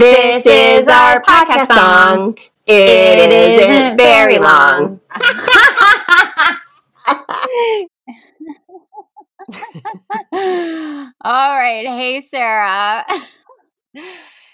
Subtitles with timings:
[0.00, 2.34] This is our podcast song.
[2.66, 4.98] It isn't very long.
[11.22, 11.84] All right.
[11.86, 13.04] Hey, Sarah.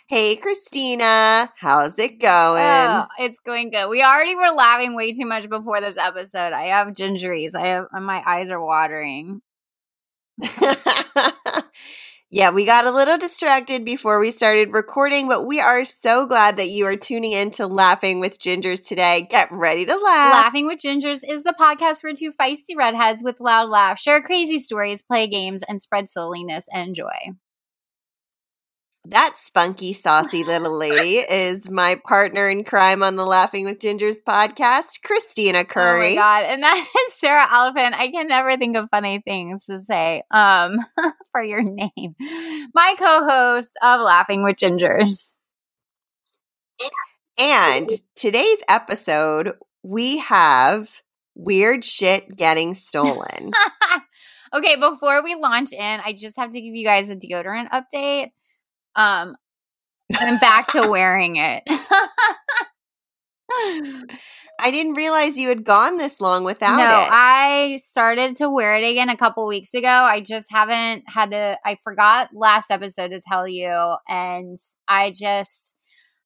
[0.08, 1.48] Hey, Christina.
[1.56, 2.64] How's it going?
[2.64, 3.88] Oh, it's going good.
[3.88, 6.54] We already were laughing way too much before this episode.
[6.54, 7.54] I have gingeries.
[7.54, 9.42] I have my eyes are watering.
[12.30, 16.56] yeah, we got a little distracted before we started recording, but we are so glad
[16.56, 19.28] that you are tuning in to Laughing with Gingers today.
[19.30, 20.32] Get ready to laugh.
[20.44, 24.58] Laughing with Gingers is the podcast where two feisty redheads with loud laughs share crazy
[24.58, 27.36] stories, play games, and spread silliness and joy.
[29.10, 34.16] That spunky, saucy little lady is my partner in crime on the Laughing with Gingers
[34.26, 36.14] podcast, Christina Curry.
[36.14, 36.44] Oh my god!
[36.46, 36.76] And that
[37.08, 37.94] is Sarah Elephant.
[37.94, 40.78] I can never think of funny things to say um,
[41.30, 42.16] for your name.
[42.74, 45.34] My co-host of Laughing with Gingers.
[47.38, 49.52] And today's episode,
[49.84, 51.02] we have
[51.36, 53.52] weird shit getting stolen.
[54.52, 58.30] okay, before we launch in, I just have to give you guys a deodorant update.
[58.96, 59.36] Um,
[60.14, 61.62] I'm back to wearing it.
[64.58, 67.08] I didn't realize you had gone this long without no, it.
[67.12, 69.88] I started to wear it again a couple weeks ago.
[69.88, 71.58] I just haven't had to.
[71.64, 74.56] I forgot last episode to tell you, and
[74.88, 75.76] I just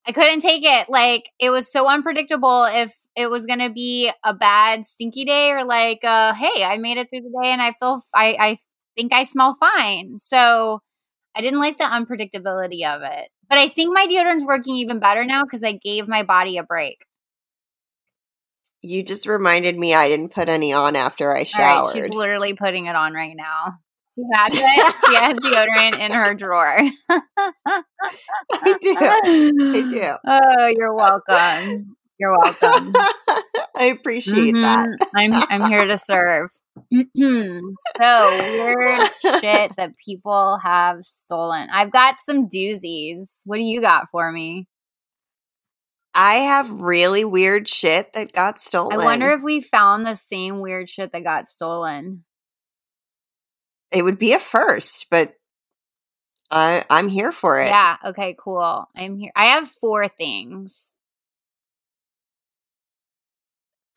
[0.07, 0.89] I couldn't take it.
[0.89, 5.51] Like it was so unpredictable if it was going to be a bad stinky day
[5.51, 8.57] or like, uh, hey, I made it through the day and I feel I I
[8.95, 10.17] think I smell fine.
[10.19, 10.79] So
[11.35, 13.29] I didn't like the unpredictability of it.
[13.49, 16.63] But I think my deodorant's working even better now because I gave my body a
[16.63, 17.05] break.
[18.81, 21.85] You just reminded me I didn't put any on after I showered.
[21.85, 23.77] Right, she's literally putting it on right now.
[24.13, 24.95] She has it.
[25.07, 26.77] she has deodorant in her drawer.
[28.51, 28.95] I do.
[28.99, 30.15] I do.
[30.27, 31.95] Oh, you're welcome.
[32.19, 32.93] You're welcome.
[33.75, 34.61] I appreciate mm-hmm.
[34.61, 34.89] that.
[35.15, 36.49] I'm I'm here to serve.
[36.93, 37.59] Mm-hmm.
[37.97, 39.09] so weird
[39.41, 41.69] shit that people have stolen.
[41.71, 43.41] I've got some doozies.
[43.45, 44.67] What do you got for me?
[46.13, 48.99] I have really weird shit that got stolen.
[48.99, 52.25] I wonder if we found the same weird shit that got stolen.
[53.91, 55.35] It would be a first, but
[56.49, 57.67] I I'm here for it.
[57.67, 58.87] Yeah, okay, cool.
[58.95, 59.31] I'm here.
[59.35, 60.91] I have four things.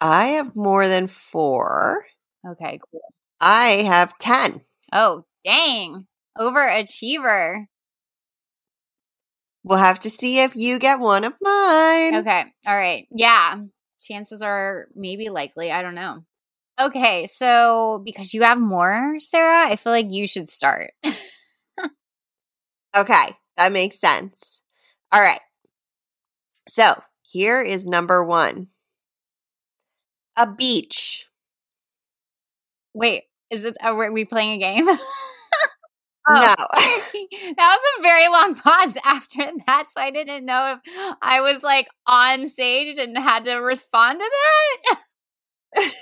[0.00, 2.04] I have more than 4.
[2.46, 3.00] Okay, cool.
[3.40, 4.60] I have 10.
[4.92, 6.06] Oh, dang.
[6.38, 7.66] Overachiever.
[9.62, 12.16] We'll have to see if you get one of mine.
[12.16, 12.44] Okay.
[12.66, 13.08] All right.
[13.10, 13.62] Yeah.
[14.00, 15.72] Chances are maybe likely.
[15.72, 16.24] I don't know.
[16.78, 17.26] Okay.
[17.26, 20.90] So, because you have more, Sarah, I feel like you should start.
[22.96, 23.36] okay.
[23.56, 24.60] That makes sense.
[25.10, 25.40] All right.
[26.68, 28.68] So, here is number one
[30.36, 31.26] a beach.
[32.94, 33.76] Wait, is it?
[33.82, 34.88] Oh, are we playing a game?
[34.88, 34.96] oh,
[36.28, 36.54] no.
[37.56, 41.62] that was a very long pause after that, so I didn't know if I was
[41.62, 44.30] like on stage and had to respond to
[45.76, 45.92] that.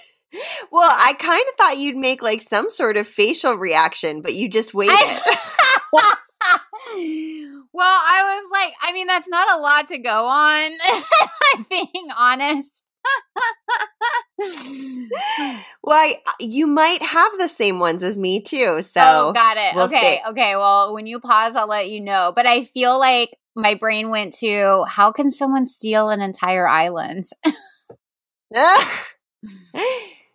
[0.71, 4.49] well, I kind of thought you'd make like some sort of facial reaction, but you
[4.49, 4.95] just waited.
[4.95, 5.39] I-
[7.73, 10.71] well, I was like, I mean, that's not a lot to go on.
[11.55, 12.83] I'm being honest.
[15.83, 18.77] well, uh, you might have the same ones as me too.
[18.79, 19.75] Oh, so, oh, got it.
[19.75, 20.31] We'll okay, see.
[20.31, 20.57] okay.
[20.57, 22.33] Well, when you pause, I'll let you know.
[22.35, 27.27] But I feel like my brain went to how can someone steal an entire island?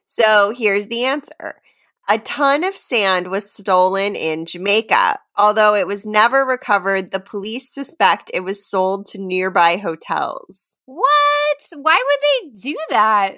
[0.05, 1.61] so here's the answer.
[2.09, 5.19] A ton of sand was stolen in Jamaica.
[5.35, 10.66] Although it was never recovered, the police suspect it was sold to nearby hotels.
[10.87, 11.57] What?
[11.75, 13.35] Why would they do that?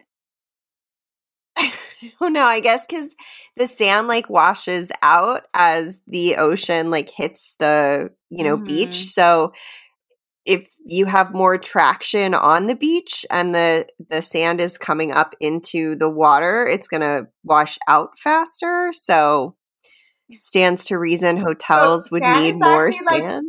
[2.22, 3.16] oh no, I guess because
[3.58, 8.68] the sand like washes out as the ocean like hits the, you know, mm-hmm.
[8.68, 9.04] beach.
[9.06, 9.52] So
[10.46, 15.36] if you have more traction on the beach and the the sand is coming up
[15.42, 18.92] into the water, it's going to wash out faster.
[18.94, 19.56] So
[20.42, 23.06] stands to reason hotels so would need more sand.
[23.06, 23.44] Like,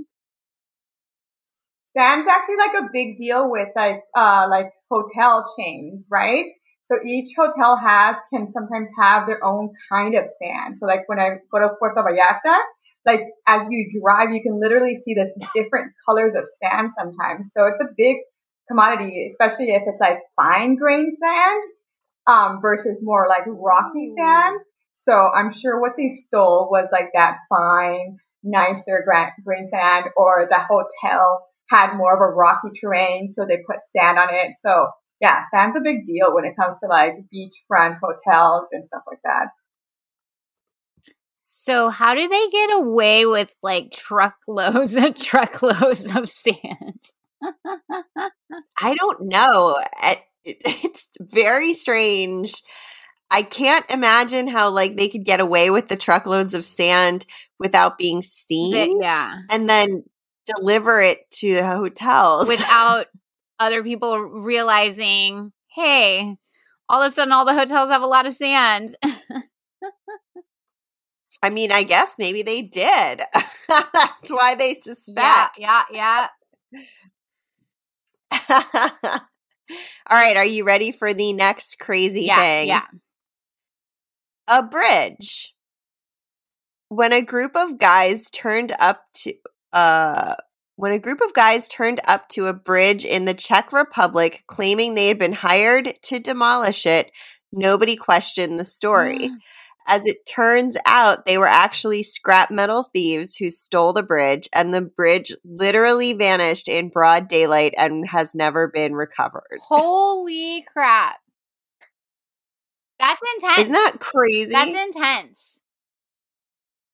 [1.96, 6.46] Sand's actually like a big deal with like uh like hotel chains, right?
[6.84, 10.76] So each hotel has can sometimes have their own kind of sand.
[10.76, 12.58] So like when I go to Puerto Vallarta,
[13.06, 17.52] like as you drive, you can literally see the different colors of sand sometimes.
[17.52, 18.18] So it's a big
[18.68, 21.62] commodity, especially if it's like fine grain sand
[22.26, 24.60] um, versus more like rocky sand.
[24.92, 29.04] So I'm sure what they stole was like that fine nicer
[29.44, 34.18] green sand, or the hotel had more of a rocky terrain, so they put sand
[34.18, 34.52] on it.
[34.60, 34.88] So
[35.20, 39.20] yeah, sand's a big deal when it comes to like beachfront hotels and stuff like
[39.24, 39.48] that.
[41.36, 47.00] So how do they get away with like truckloads and truckloads of sand?
[48.80, 49.82] I don't know.
[50.42, 52.62] It's very strange.
[53.30, 57.26] I can't imagine how like they could get away with the truckloads of sand
[57.58, 58.98] without being seen.
[59.02, 59.36] yeah.
[59.50, 60.04] And then
[60.56, 63.06] deliver it to the hotels without
[63.58, 66.36] other people realizing, hey,
[66.88, 68.96] all of a sudden all the hotels have a lot of sand.
[71.42, 73.22] I mean, I guess maybe they did.
[73.68, 75.58] That's why they suspect.
[75.58, 76.26] Yeah, yeah,
[76.70, 78.48] yeah.
[78.50, 79.20] all
[80.10, 82.68] right, are you ready for the next crazy yeah, thing?
[82.68, 82.84] Yeah.
[84.48, 85.54] A bridge.
[86.88, 89.32] When a group of guys turned up to
[89.72, 90.34] uh
[90.76, 94.94] when a group of guys turned up to a bridge in the Czech Republic claiming
[94.94, 97.10] they had been hired to demolish it,
[97.52, 99.18] nobody questioned the story.
[99.18, 99.36] Mm.
[99.86, 104.72] As it turns out, they were actually scrap metal thieves who stole the bridge, and
[104.72, 109.58] the bridge literally vanished in broad daylight and has never been recovered.
[109.60, 111.18] Holy crap.
[112.98, 113.58] That's intense.
[113.58, 114.50] Isn't that crazy?
[114.50, 115.59] That's intense.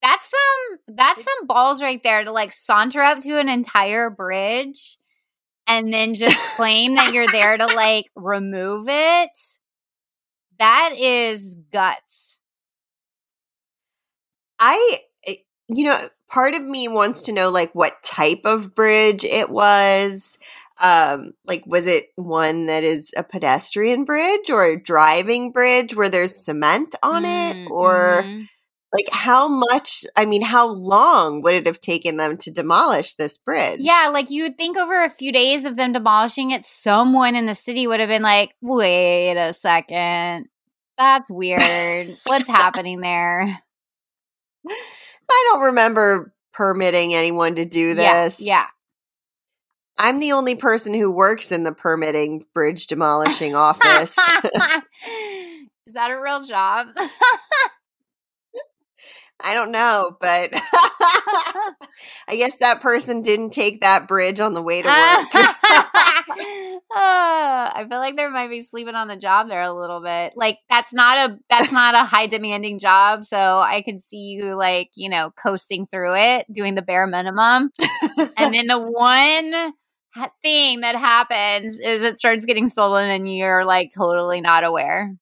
[0.02, 4.98] That's some that's some balls right there to like saunter up to an entire bridge
[5.66, 9.30] and then just claim that you're there to like remove it.
[10.58, 12.40] That is guts.
[14.58, 15.34] I eh,
[15.68, 20.38] you know, part of me wants to know like what type of bridge it was.
[20.78, 26.10] Um like was it one that is a pedestrian bridge or a driving bridge where
[26.10, 28.42] there's cement on mm, it or mm-hmm
[28.92, 33.38] like how much i mean how long would it have taken them to demolish this
[33.38, 37.36] bridge yeah like you would think over a few days of them demolishing it someone
[37.36, 40.46] in the city would have been like wait a second
[40.98, 43.60] that's weird what's happening there
[44.68, 48.66] i don't remember permitting anyone to do this yeah, yeah.
[49.98, 54.18] I'm the only person who works in the permitting bridge demolishing office.
[55.86, 56.88] Is that a real job?
[59.40, 60.50] I don't know, but
[62.28, 64.94] I guess that person didn't take that bridge on the way to work.
[66.90, 70.32] oh, I feel like there might be sleeping on the job there a little bit.
[70.36, 74.54] Like that's not a that's not a high demanding job, so I could see you
[74.54, 77.70] like, you know, coasting through it, doing the bare minimum.
[78.36, 79.72] and then the one
[80.42, 85.14] thing that happens is it starts getting stolen and you're like totally not aware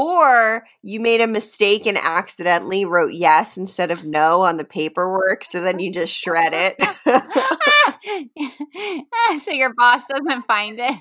[0.00, 5.44] or you made a mistake and accidentally wrote yes instead of no on the paperwork,
[5.44, 6.74] so then you just shred it.
[9.42, 11.00] so your boss doesn't find it.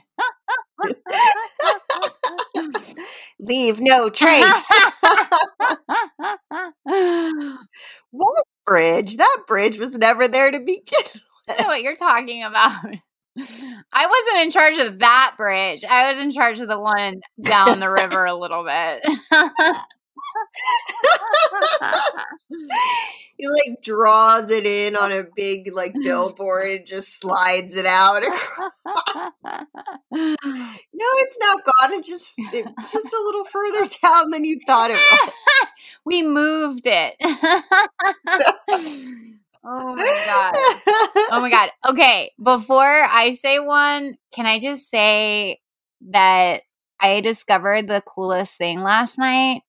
[3.40, 4.44] Leave no trace.
[8.12, 9.16] what bridge?
[9.16, 11.48] That bridge was never there to begin with.
[11.48, 12.84] I know what you're talking about.
[13.94, 15.86] I wasn't in charge of that bridge.
[15.86, 19.02] I was in charge of the one down the river a little bit.
[23.38, 28.22] he like draws it in on a big like billboard and just slides it out
[28.22, 28.30] no
[30.12, 35.00] it's not gone it just it's just a little further down than you thought it
[35.12, 35.32] was
[36.06, 37.16] we moved it
[39.64, 40.54] Oh my god.
[41.32, 41.72] oh my god.
[41.90, 45.60] Okay, before I say one, can I just say
[46.12, 46.62] that
[47.00, 49.62] I discovered the coolest thing last night?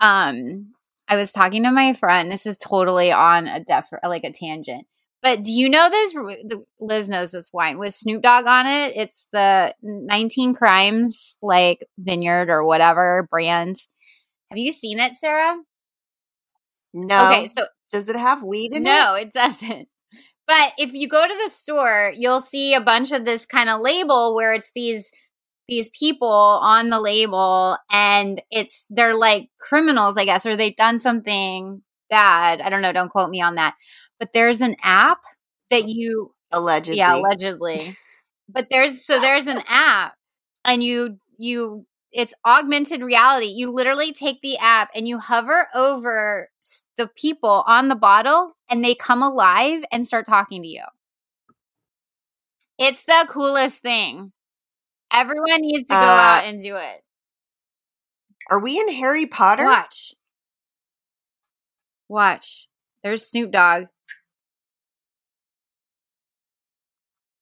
[0.00, 0.72] Um
[1.08, 2.30] I was talking to my friend.
[2.30, 4.86] This is totally on a def like a tangent.
[5.22, 6.14] But do you know this?
[6.80, 8.96] Liz knows this wine with Snoop Dogg on it.
[8.96, 13.76] It's the 19 Crimes like vineyard or whatever brand.
[14.50, 15.56] Have you seen it, Sarah?
[16.92, 17.30] No.
[17.30, 18.94] Okay, so does it have weed in no, it?
[18.94, 19.88] No, it doesn't.
[20.44, 23.80] But if you go to the store, you'll see a bunch of this kind of
[23.80, 25.10] label where it's these
[25.68, 30.98] these people on the label and it's they're like criminals, I guess, or they've done
[30.98, 31.80] something
[32.10, 32.60] bad.
[32.60, 33.74] I don't know, don't quote me on that.
[34.18, 35.18] But there's an app
[35.70, 36.98] that you allegedly.
[36.98, 37.96] Yeah, allegedly.
[38.48, 40.14] but there's so there's an app
[40.64, 43.46] and you you it's augmented reality.
[43.46, 46.50] You literally take the app and you hover over
[46.96, 50.84] the people on the bottle and they come alive and start talking to you.
[52.78, 54.32] It's the coolest thing.
[55.12, 57.02] Everyone needs to go uh, out and do it.
[58.50, 59.64] Are we in Harry Potter?
[59.64, 60.14] Watch.
[62.08, 62.68] Watch.
[63.02, 63.84] There's Snoop Dogg.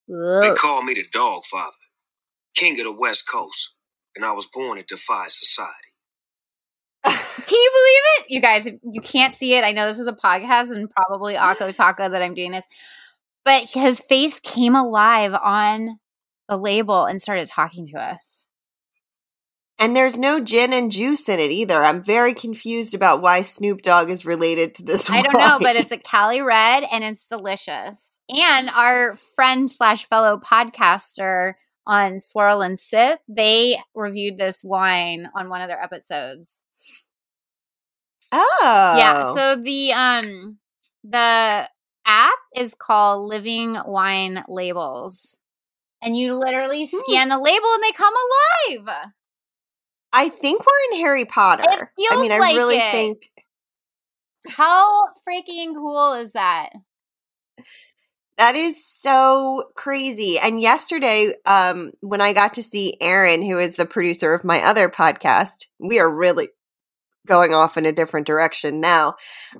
[0.07, 1.71] They call me the Dog Father,
[2.55, 3.75] King of the West Coast,
[4.15, 5.91] and I was born to defy society.
[7.03, 7.13] Can
[7.49, 8.25] you believe it?
[8.29, 9.63] You guys, you can't see it.
[9.63, 12.65] I know this is a podcast and probably Akko Taka that I'm doing this,
[13.43, 15.99] but his face came alive on
[16.47, 18.47] the label and started talking to us.
[19.79, 21.83] And there's no gin and juice in it either.
[21.83, 25.09] I'm very confused about why Snoop Dogg is related to this.
[25.09, 28.19] I don't know, but it's a Cali Red and it's delicious.
[28.29, 35.49] And our friend slash fellow podcaster on Swirl and Sip, they reviewed this wine on
[35.49, 36.61] one of their episodes.
[38.31, 38.93] Oh.
[38.97, 39.33] Yeah.
[39.33, 40.57] So the um
[41.03, 41.69] the
[42.05, 45.37] app is called Living Wine Labels.
[46.01, 46.99] And you literally Hmm.
[46.99, 49.11] scan the label and they come alive.
[50.13, 51.63] I think we're in Harry Potter.
[51.63, 52.91] It feels I mean, I really it.
[52.91, 53.31] think
[54.47, 56.69] How freaking cool is that?
[58.41, 60.39] That is so crazy.
[60.39, 64.63] And yesterday, um, when I got to see Aaron, who is the producer of my
[64.63, 66.49] other podcast, we are really
[67.27, 69.13] going off in a different direction now.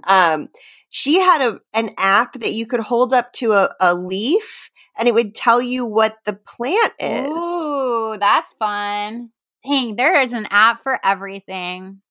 [0.07, 0.49] Um,
[0.89, 5.07] she had a an app that you could hold up to a, a leaf and
[5.07, 7.29] it would tell you what the plant is.
[7.29, 9.29] Ooh, that's fun.
[9.63, 12.01] Dang, there is an app for everything.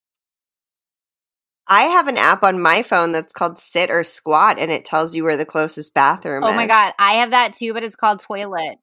[1.71, 5.15] I have an app on my phone that's called Sit or Squat, and it tells
[5.15, 6.51] you where the closest bathroom is.
[6.51, 8.79] Oh my god, I have that too, but it's called toilet.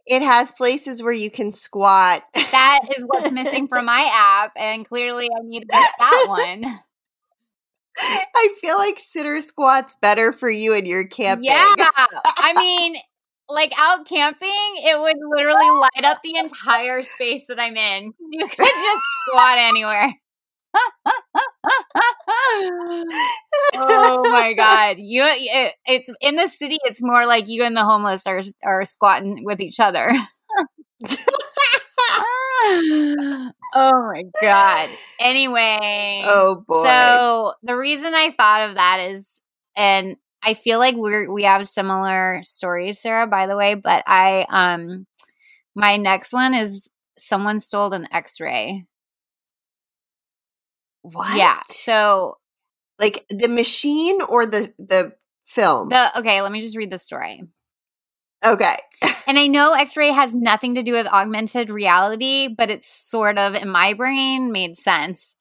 [0.08, 2.24] it has places where you can squat.
[2.34, 6.65] that is what's missing from my app, and clearly I need to get that one.
[7.96, 11.46] I feel like Sit or Squat's better for you and your camping.
[11.46, 11.75] Yeah.
[11.77, 12.96] I mean,
[13.50, 18.14] like out camping, it would literally light up the entire space that I'm in.
[18.32, 20.12] You could just squat anywhere.
[23.76, 24.98] oh my god.
[24.98, 28.86] You it, it's in the city it's more like you and the homeless are are
[28.86, 30.12] squatting with each other.
[32.66, 34.90] oh my god.
[35.20, 36.24] Anyway.
[36.26, 36.84] oh boy.
[36.84, 39.42] So the reason I thought of that is,
[39.76, 43.28] and I feel like we're we have similar stories, Sarah.
[43.28, 45.08] By the way, but I um,
[45.76, 48.86] my next one is someone stole an X-ray.
[51.02, 51.38] what?
[51.38, 51.60] Yeah.
[51.70, 52.38] So
[53.00, 55.14] Like the machine or the the
[55.46, 55.90] film?
[55.90, 57.42] the okay, let me just read the story.
[58.46, 58.76] okay.
[59.26, 63.56] And I know X-ray has nothing to do with augmented reality, but it's sort of
[63.56, 65.33] in my brain made sense.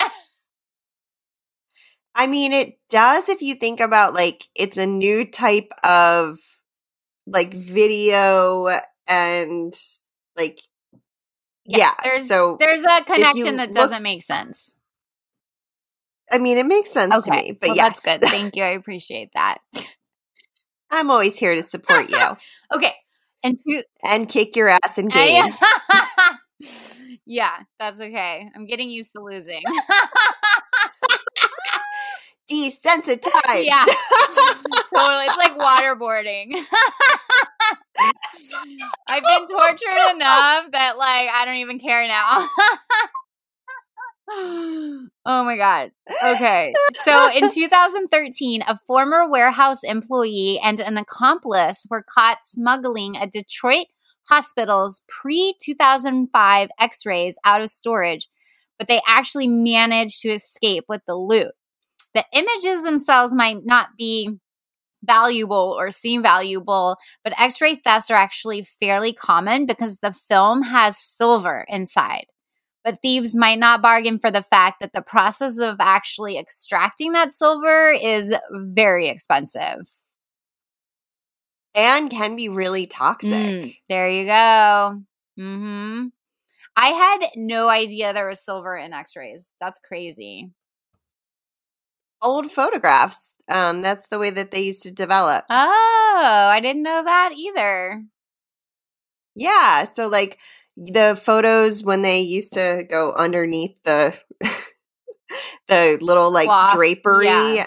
[2.14, 6.38] I mean, it does if you think about like it's a new type of
[7.26, 8.68] like video
[9.06, 9.74] and
[10.36, 10.60] like
[11.64, 11.94] yeah.
[12.04, 14.76] there's so there's a connection that look- doesn't make sense.
[16.30, 17.52] I mean, it makes sense to me.
[17.52, 18.30] But well, yes, that's good.
[18.30, 18.62] Thank you.
[18.62, 19.58] I appreciate that.
[20.90, 22.36] I'm always here to support you
[22.74, 22.94] Okay.
[23.44, 25.56] And two, and kick your ass in games.
[27.26, 28.48] yeah, that's okay.
[28.54, 29.62] I'm getting used to losing.
[32.52, 33.64] Desensitized.
[33.64, 33.84] yeah.
[34.94, 35.24] totally.
[35.26, 36.54] It's like waterboarding.
[39.08, 42.46] I've been oh tortured enough that like I don't even care now.
[45.26, 45.92] oh my god.
[46.24, 46.74] Okay.
[47.04, 53.86] So in 2013, a former warehouse employee and an accomplice were caught smuggling a Detroit
[54.28, 58.28] hospital's pre 2005 x rays out of storage,
[58.78, 61.52] but they actually managed to escape with the loot.
[62.14, 64.30] The images themselves might not be
[65.04, 70.62] valuable or seem valuable, but x ray thefts are actually fairly common because the film
[70.62, 72.26] has silver inside.
[72.84, 77.34] But thieves might not bargain for the fact that the process of actually extracting that
[77.34, 79.88] silver is very expensive.
[81.74, 83.30] And can be really toxic.
[83.32, 85.02] Mm, there you go.
[85.36, 86.06] hmm
[86.76, 89.46] I had no idea there was silver in x rays.
[89.60, 90.50] That's crazy.
[92.22, 93.34] Old photographs.
[93.48, 95.44] Um, that's the way that they used to develop.
[95.50, 98.04] Oh, I didn't know that either.
[99.34, 99.84] Yeah.
[99.84, 100.38] So like
[100.76, 104.18] the photos when they used to go underneath the
[105.68, 107.26] the little like drapery.
[107.26, 107.66] yeah.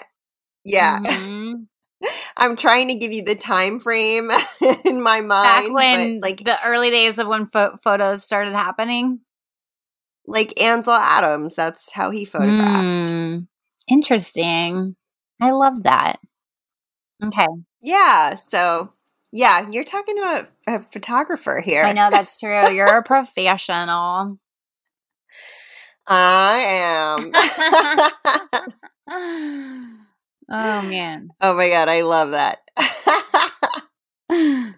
[0.64, 0.98] Yeah.
[1.00, 1.66] Mhm.
[2.36, 4.30] I'm trying to give you the time frame
[4.84, 5.30] in my mind.
[5.30, 9.20] Back but, when like the early days of when pho- photos started happening.
[10.26, 12.84] like Ansel Adams, that's how he photographed.
[12.84, 13.46] Mm,
[13.88, 14.96] interesting.
[15.40, 16.16] I love that.
[17.24, 17.46] Okay.
[17.80, 18.34] Yeah.
[18.34, 18.92] So
[19.32, 21.84] yeah, you're talking to a, a photographer here.
[21.84, 22.70] I know that's true.
[22.70, 24.38] You're a professional.
[26.06, 27.32] I
[29.08, 29.08] am.
[30.50, 31.28] oh man.
[31.40, 32.58] Oh my god, I love that.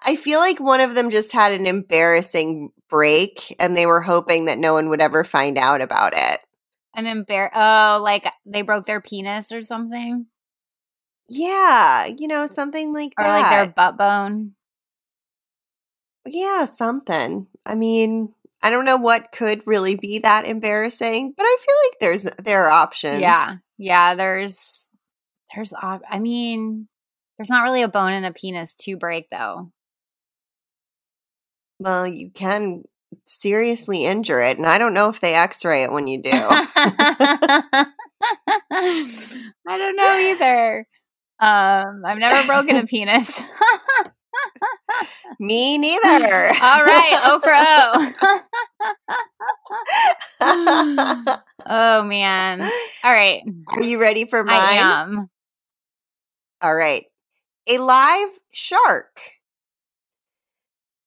[0.00, 4.46] I feel like one of them just had an embarrassing break and they were hoping
[4.46, 6.40] that no one would ever find out about it.
[6.98, 10.26] An embar oh, like they broke their penis or something?
[11.28, 13.40] Yeah, you know, something like or that.
[13.40, 14.54] like their butt bone.
[16.26, 17.46] Yeah, something.
[17.64, 22.00] I mean, I don't know what could really be that embarrassing, but I feel like
[22.00, 23.20] there's there are options.
[23.20, 23.52] Yeah.
[23.76, 24.90] Yeah, there's
[25.54, 26.88] there's I mean,
[27.36, 29.70] there's not really a bone in a penis to break though.
[31.78, 32.82] Well, you can
[33.26, 36.30] seriously injure it, and I don't know if they x-ray it when you do.
[36.32, 37.86] I
[39.66, 40.86] don't know either.
[41.40, 43.40] Um, I've never broken a penis.
[45.40, 46.52] Me neither.
[46.60, 47.52] All right, O for
[50.40, 51.50] O.
[51.66, 52.60] oh man.
[53.04, 53.42] All right.
[53.76, 54.56] Are you ready for mine?
[54.60, 55.30] I am.
[56.60, 57.04] All right.
[57.68, 59.20] A live shark.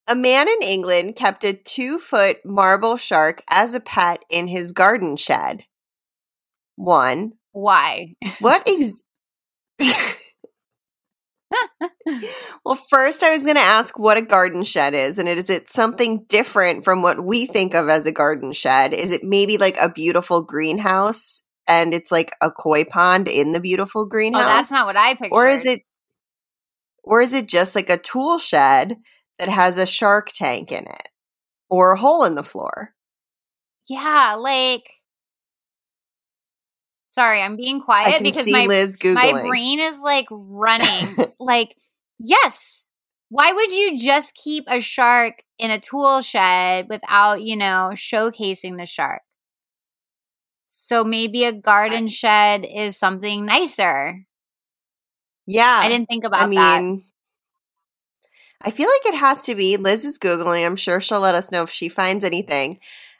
[0.08, 4.72] A man in England kept a two foot marble shark as a pet in his
[4.72, 5.65] garden shed.
[6.75, 7.34] One.
[7.51, 8.15] Why?
[8.39, 9.03] What ex-
[12.65, 15.70] well, first I was going to ask what a garden shed is, and is it
[15.70, 18.93] something different from what we think of as a garden shed?
[18.93, 23.60] Is it maybe like a beautiful greenhouse, and it's like a koi pond in the
[23.60, 24.43] beautiful greenhouse?
[24.43, 25.34] Oh, that's not what I pictured.
[25.34, 25.81] Or is it,
[27.03, 28.98] or is it just like a tool shed
[29.40, 31.10] that has a shark tank in it,
[31.70, 32.94] or a hole in the floor?
[33.88, 34.90] Yeah, like
[37.12, 41.18] Sorry, I'm being quiet because my Liz my brain is like running.
[41.42, 41.76] like,
[42.18, 42.86] yes.
[43.28, 48.78] Why would you just keep a shark in a tool shed without, you know, showcasing
[48.78, 49.24] the shark?
[50.68, 54.26] So maybe a garden shed is something nicer.
[55.48, 55.82] Yeah.
[55.84, 57.04] I didn't think about I mean, that.
[58.64, 59.78] I feel like it has to be.
[59.78, 60.66] Liz is Googling.
[60.66, 62.80] I'm sure she'll let us know if she finds anything.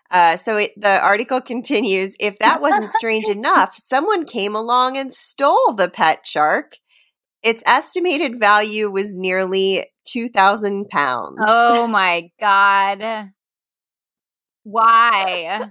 [0.10, 5.14] Uh, so it, the article continues if that wasn't strange enough, someone came along and
[5.14, 6.78] stole the pet shark.
[7.42, 11.40] Its estimated value was nearly 2,000 pounds.
[11.46, 13.32] Oh my God.
[14.64, 15.70] Why?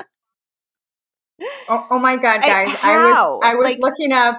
[1.69, 2.77] Oh, oh my God, guys.
[2.83, 4.39] I, I was, I was like, looking up,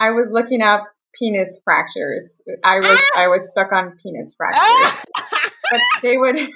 [0.00, 0.84] I was looking up
[1.18, 2.40] penis fractures.
[2.62, 3.10] I was, ah!
[3.16, 5.04] I was stuck on penis fractures.
[5.70, 6.36] but they would.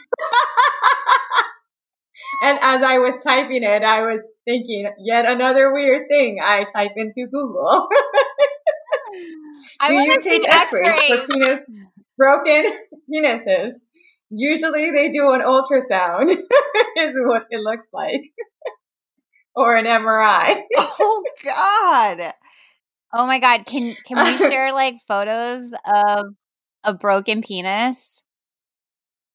[2.44, 6.92] and as I was typing it, I was thinking, yet another weird thing I type
[6.96, 7.88] into Google.
[9.80, 11.64] I Do you take X-rays for penis,
[12.16, 12.72] broken
[13.12, 13.72] penises?
[14.30, 18.22] Usually they do an ultrasound, is what it looks like,
[19.54, 20.62] or an MRI.
[20.76, 22.32] oh God!
[23.12, 23.66] Oh my God!
[23.66, 26.26] Can can we share like photos of
[26.84, 28.22] a broken penis?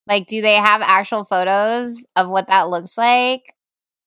[0.08, 3.42] Like, do they have actual photos of what that looks like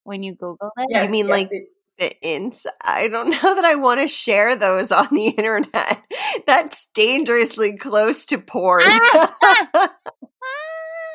[0.04, 0.88] when you Google it?
[0.90, 1.50] Yes, you mean yes, like
[1.98, 2.72] the inside?
[2.84, 6.02] I don't know that I want to share those on the internet.
[6.46, 8.82] That's dangerously close to porn.
[8.84, 9.36] Ah,
[9.74, 9.94] ah.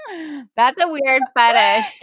[0.10, 2.02] Ah, that's a weird fetish.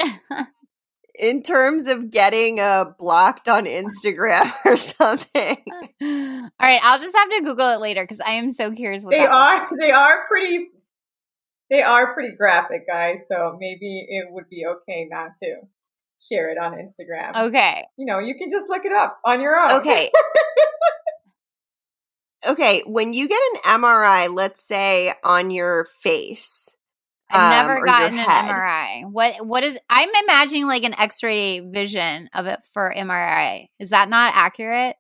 [1.19, 5.57] In terms of getting uh, blocked on Instagram or something.
[6.01, 9.03] All right, I'll just have to Google it later because I am so curious.
[9.03, 9.69] What they are.
[9.79, 10.69] They are pretty
[11.71, 13.27] they are pretty graphic, guys.
[13.29, 15.57] So maybe it would be okay not to
[16.21, 17.49] share it on Instagram.
[17.49, 17.85] Okay.
[17.97, 19.81] You know, you can just look it up on your own.
[19.81, 20.11] Okay.
[22.47, 22.83] okay.
[22.87, 26.77] When you get an MRI, let's say on your face.
[27.31, 29.11] I've never um, gotten an MRI.
[29.11, 33.67] What what is I'm imagining like an x-ray vision of it for MRI.
[33.79, 34.97] Is that not accurate?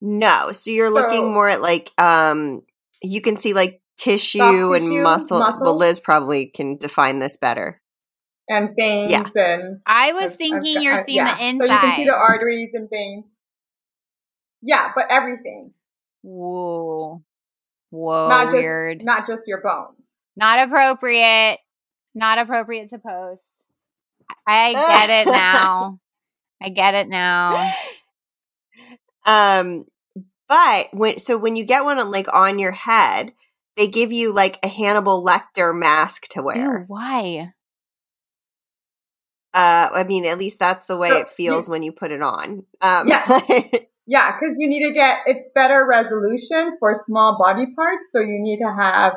[0.00, 0.52] No.
[0.52, 2.62] So you're looking more at like um
[3.02, 5.38] you can see like tissue, and muscle.
[5.38, 5.64] muscle.
[5.64, 7.80] Well, Liz probably can define this better.
[8.48, 9.22] And veins yeah.
[9.36, 11.36] and I was thinking I've, you're I've, seeing yeah.
[11.36, 11.66] the inside.
[11.68, 13.38] So you can see the arteries and veins.
[14.60, 15.72] Yeah, but everything.
[16.22, 17.22] Whoa.
[17.90, 18.28] Whoa.
[18.28, 19.04] Not just, weird.
[19.04, 20.21] Not just your bones.
[20.36, 21.58] Not appropriate.
[22.14, 23.44] Not appropriate to post.
[24.46, 24.72] I
[25.08, 25.98] get it now.
[26.62, 27.72] I get it now.
[29.24, 29.84] Um,
[30.48, 33.32] but when so when you get one on like on your head,
[33.76, 36.80] they give you like a Hannibal Lecter mask to wear.
[36.80, 37.52] Ew, why?
[39.54, 42.22] Uh, I mean, at least that's the way so, it feels when you put it
[42.22, 42.64] on.
[42.80, 43.40] Um, yeah,
[44.06, 48.38] yeah, because you need to get it's better resolution for small body parts, so you
[48.40, 49.14] need to have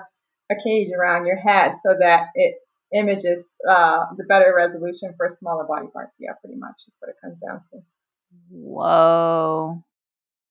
[0.51, 2.55] a cage around your head so that it
[2.93, 6.17] images, uh, the better resolution for smaller body parts.
[6.19, 7.79] Yeah, pretty much is what it comes down to.
[8.49, 9.84] Whoa.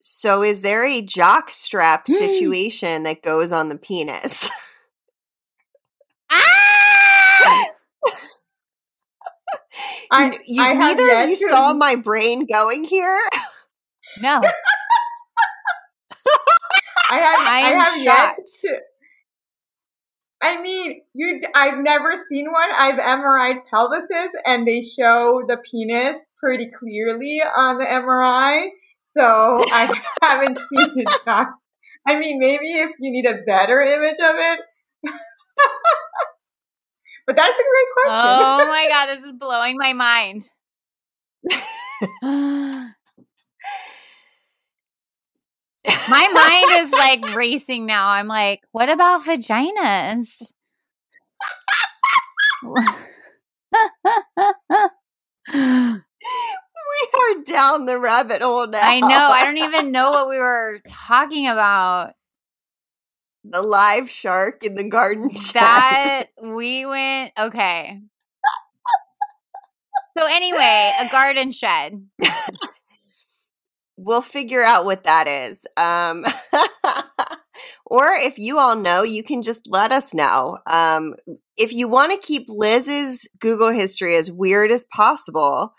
[0.03, 4.51] So is there a jock strap situation that goes on the penis?
[6.31, 7.65] ah!
[10.11, 13.19] I, you, I neither yet of you to- saw my brain going here.
[14.21, 14.43] No.
[17.11, 18.81] I have I I, am have yet to.
[20.45, 21.41] I mean, you.
[21.41, 22.69] d- I've never seen one.
[22.71, 28.69] I've MRI'd pelvises, and they show the penis pretty clearly on the MRI.
[29.01, 31.57] So I haven't seen the jocks.
[32.07, 34.61] I mean, maybe if you need a better image of it.
[37.27, 38.21] but that's a great question.
[38.23, 40.51] Oh my god, this is blowing my mind.
[46.09, 48.09] my mind is like racing now.
[48.09, 50.53] I'm like, what about vaginas?
[55.53, 58.81] We are down the rabbit hole now.
[58.83, 59.09] I know.
[59.09, 62.15] I don't even know what we were talking about.
[63.45, 65.61] the live shark in the garden shed.
[65.63, 68.01] That we went okay.
[70.17, 72.07] So anyway, a garden shed.
[73.97, 75.67] we'll figure out what that is.
[75.77, 76.25] Um,
[77.87, 80.59] or if you all know, you can just let us know.
[80.67, 81.15] Um,
[81.57, 85.75] if you want to keep Liz's Google history as weird as possible,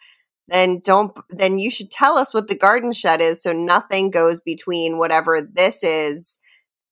[0.48, 1.12] then don't.
[1.30, 5.42] Then you should tell us what the garden shed is, so nothing goes between whatever
[5.42, 6.38] this is,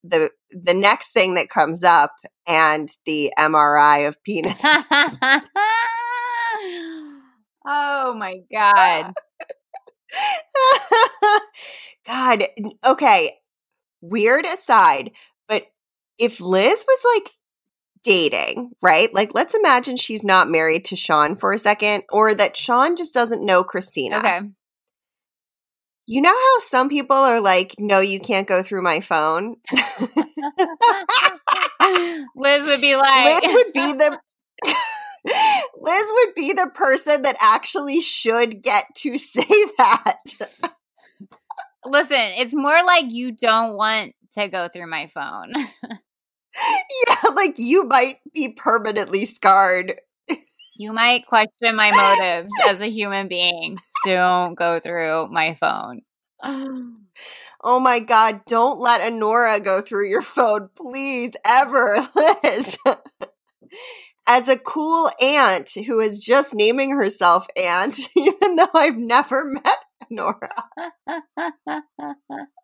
[0.02, 2.12] the the next thing that comes up,
[2.46, 4.60] and the MRI of penis.
[7.66, 9.14] oh my god.
[12.06, 12.44] God,
[12.84, 13.34] okay.
[14.00, 15.12] Weird aside,
[15.48, 15.66] but
[16.18, 17.32] if Liz was like
[18.04, 19.12] dating, right?
[19.12, 23.14] Like, let's imagine she's not married to Sean for a second, or that Sean just
[23.14, 24.18] doesn't know Christina.
[24.18, 24.40] Okay.
[26.06, 29.56] You know how some people are like, no, you can't go through my phone?
[32.36, 34.18] Liz would be like Liz would be the.
[35.84, 39.46] Liz would be the person that actually should get to say
[39.78, 40.14] that.
[41.84, 45.52] Listen, it's more like you don't want to go through my phone.
[47.06, 49.94] yeah, like you might be permanently scarred
[50.76, 53.78] You might question my motives as a human being.
[54.04, 56.02] Don't go through my phone.
[57.66, 62.06] Oh my God, don't let Honora go through your phone, please, ever,
[62.44, 62.76] Liz.
[64.26, 69.78] As a cool aunt who is just naming herself Aunt, even though I've never met
[70.10, 70.54] Nora.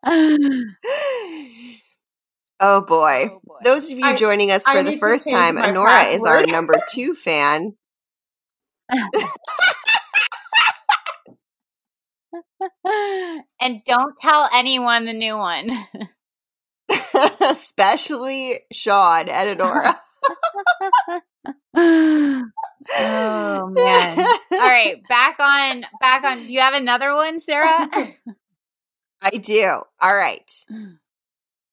[2.63, 3.29] Oh boy.
[3.31, 3.55] Oh, boy.
[3.63, 6.43] Those of you I- joining us I for the first time, my Honora is our
[6.45, 7.73] number two fan.
[13.59, 15.71] and don't tell anyone the new one.
[17.41, 19.99] Especially Sean and Honora.
[21.75, 22.43] oh
[23.69, 24.19] man.
[24.51, 26.45] All right, back on back on.
[26.45, 27.89] Do you have another one, Sarah?
[29.21, 29.81] I do.
[30.01, 30.51] All right.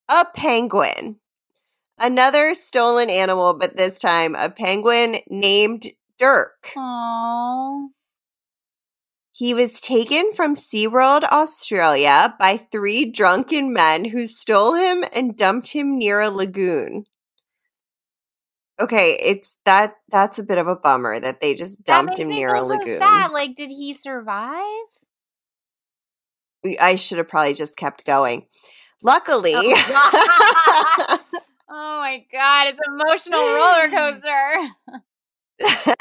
[0.09, 1.17] A penguin.
[1.99, 6.73] Another stolen animal, but this time a penguin named Dirk.
[6.77, 7.91] Oh.
[9.33, 15.73] He was taken from SeaWorld, Australia by three drunken men who stole him and dumped
[15.73, 17.05] him near a lagoon.
[18.81, 22.55] Okay, it's that that's a bit of a bummer that they just dumped him near
[22.55, 23.33] a feel so sad.
[23.33, 24.63] Like, did he survive?
[26.63, 28.47] We- I should have probably just kept going.
[29.03, 29.75] Luckily, Oh,
[31.71, 34.69] Oh my god, it's an emotional roller coaster.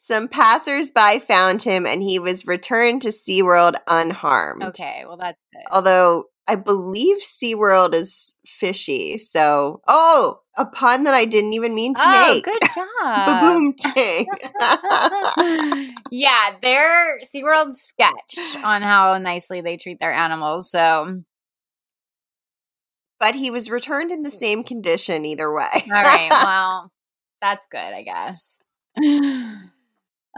[0.00, 4.62] some passersby found him and he was returned to SeaWorld unharmed.
[4.64, 5.62] Okay, well that's good.
[5.70, 9.18] Although I believe SeaWorld is fishy.
[9.18, 12.44] So, oh, a pun that I didn't even mean to Oh, make.
[12.44, 13.40] good job.
[13.40, 14.26] Boom ching.
[16.10, 20.70] yeah, their SeaWorld sketch on how nicely they treat their animals.
[20.70, 21.22] So,
[23.18, 25.84] but he was returned in the same condition either way.
[25.86, 26.90] all right, well,
[27.40, 28.58] that's good, I guess.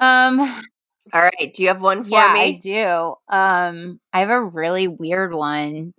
[0.00, 1.52] Um, All right.
[1.54, 2.12] Do you have one for me?
[2.12, 3.14] yeah, I do.
[3.28, 5.92] Um, I have a really weird one.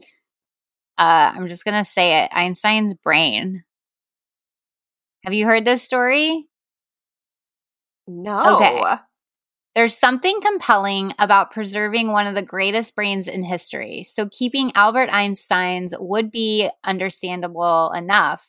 [0.97, 2.29] Uh, I'm just gonna say it.
[2.33, 3.63] Einstein's brain.
[5.23, 6.47] Have you heard this story?
[8.07, 8.57] No.
[8.57, 8.83] Okay.
[9.75, 14.03] There's something compelling about preserving one of the greatest brains in history.
[14.03, 18.47] So keeping Albert Einstein's would be understandable enough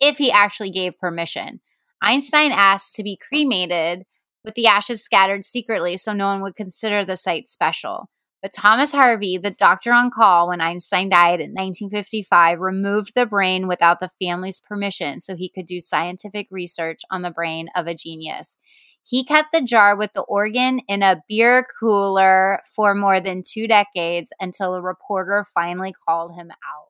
[0.00, 1.60] if he actually gave permission.
[2.02, 3.26] Einstein asked to be oh.
[3.26, 4.04] cremated
[4.44, 8.08] with the ashes scattered secretly so no one would consider the site special.
[8.42, 13.68] But Thomas Harvey, the doctor on call when Einstein died in 1955, removed the brain
[13.68, 17.94] without the family's permission so he could do scientific research on the brain of a
[17.94, 18.56] genius.
[19.02, 23.66] He kept the jar with the organ in a beer cooler for more than two
[23.66, 26.88] decades until a reporter finally called him out.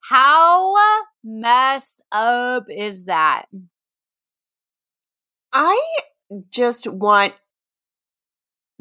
[0.00, 0.74] How
[1.22, 3.44] messed up is that?
[5.52, 5.98] I
[6.50, 7.34] just want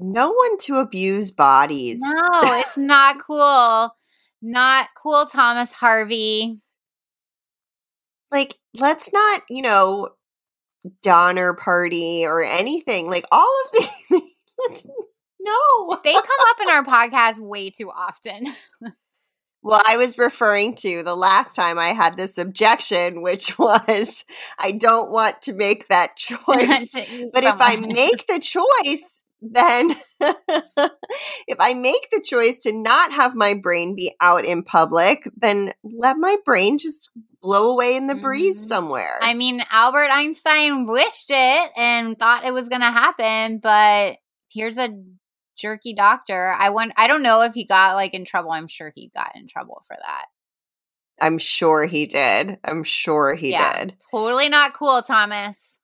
[0.01, 1.99] no one to abuse bodies.
[1.99, 3.93] No, it's not cool.
[4.41, 6.61] Not cool, Thomas Harvey.
[8.31, 10.09] Like, let's not, you know,
[11.03, 13.09] Donner Party or anything.
[13.09, 14.21] Like, all of these.
[14.69, 14.87] let's,
[15.39, 15.99] no.
[16.03, 18.47] They come up in our podcast way too often.
[19.61, 24.23] Well, I was referring to the last time I had this objection, which was
[24.57, 26.39] I don't want to make that choice.
[27.33, 33.35] but if I make the choice, then if I make the choice to not have
[33.35, 37.09] my brain be out in public, then let my brain just
[37.41, 38.67] blow away in the breeze mm-hmm.
[38.67, 39.17] somewhere.
[39.21, 44.17] I mean, Albert Einstein wished it and thought it was going to happen, but
[44.51, 44.89] here's a
[45.57, 46.49] jerky doctor.
[46.57, 48.51] I want I don't know if he got like in trouble.
[48.51, 50.25] I'm sure he got in trouble for that.
[51.21, 52.57] I'm sure he did.
[52.63, 53.97] I'm sure he yeah, did.
[54.09, 55.79] Totally not cool, Thomas.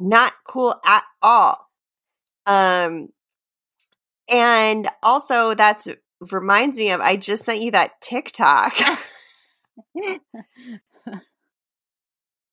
[0.00, 1.69] Not cool at all.
[2.46, 3.08] Um,
[4.28, 5.88] and also that's
[6.30, 8.74] reminds me of I just sent you that TikTok.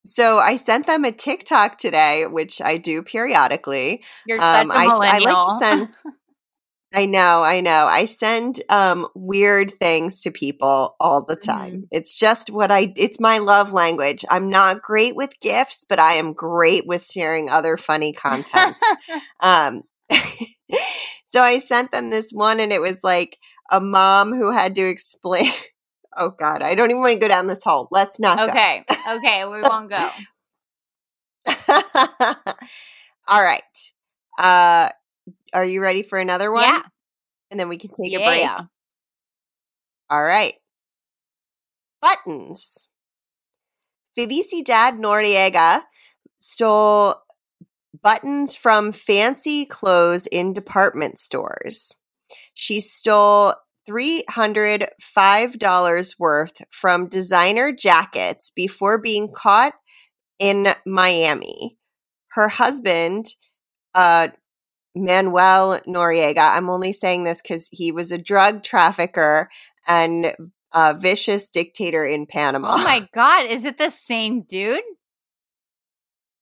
[0.05, 4.03] so I sent them a TikTok today, which I do periodically.
[4.25, 5.01] You're um, such a millennial.
[5.01, 5.89] I, I like to send.
[6.93, 7.85] I know, I know.
[7.85, 11.73] I send um, weird things to people all the time.
[11.73, 11.87] Mm.
[11.91, 14.23] It's just what I it's my love language.
[14.29, 18.77] I'm not great with gifts, but I am great with sharing other funny content.
[19.41, 19.83] um
[21.27, 23.37] so I sent them this one and it was like
[23.69, 25.51] a mom who had to explain
[26.19, 27.89] Oh god, I don't even want to go down this hole.
[27.91, 28.83] Let's not Okay.
[29.09, 30.09] okay, we won't go.
[33.27, 33.61] all right.
[34.39, 34.89] Uh
[35.53, 36.63] are you ready for another one?
[36.63, 36.81] Yeah.
[37.51, 38.19] And then we can take yeah.
[38.19, 38.49] a break.
[40.09, 40.55] All right.
[42.01, 42.87] Buttons.
[44.17, 45.83] Felicidad Noriega
[46.39, 47.15] stole
[48.01, 51.93] buttons from fancy clothes in department stores.
[52.53, 53.53] She stole
[53.89, 59.73] $305 worth from designer jackets before being caught
[60.39, 61.77] in Miami.
[62.29, 63.27] Her husband,
[63.93, 64.29] uh,
[65.03, 66.55] Manuel Noriega.
[66.55, 69.49] I'm only saying this because he was a drug trafficker
[69.87, 70.33] and
[70.73, 72.73] a vicious dictator in Panama.
[72.73, 73.45] Oh my God.
[73.45, 74.79] Is it the same dude?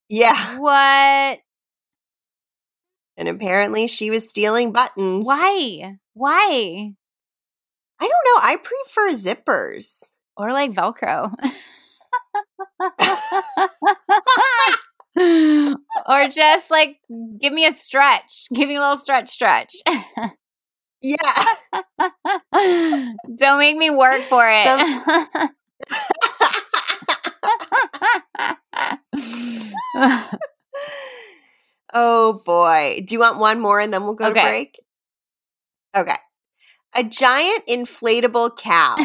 [0.10, 0.58] Yeah.
[0.58, 1.40] What?
[3.18, 5.26] And apparently she was stealing buttons.
[5.26, 5.98] Why?
[6.14, 6.94] Why?
[8.00, 8.42] I don't know.
[8.42, 10.04] I prefer zippers.
[10.38, 11.34] Or like Velcro.
[15.18, 16.98] or just like
[17.40, 18.48] give me a stretch.
[18.54, 19.74] Give me a little stretch stretch.
[21.02, 21.18] yeah.
[23.38, 24.66] Don't make me work for it.
[24.66, 25.50] Some-
[31.94, 33.04] oh boy.
[33.06, 34.42] Do you want one more and then we'll go okay.
[34.42, 34.80] to break?
[35.96, 36.18] Okay.
[36.96, 38.96] A giant inflatable cow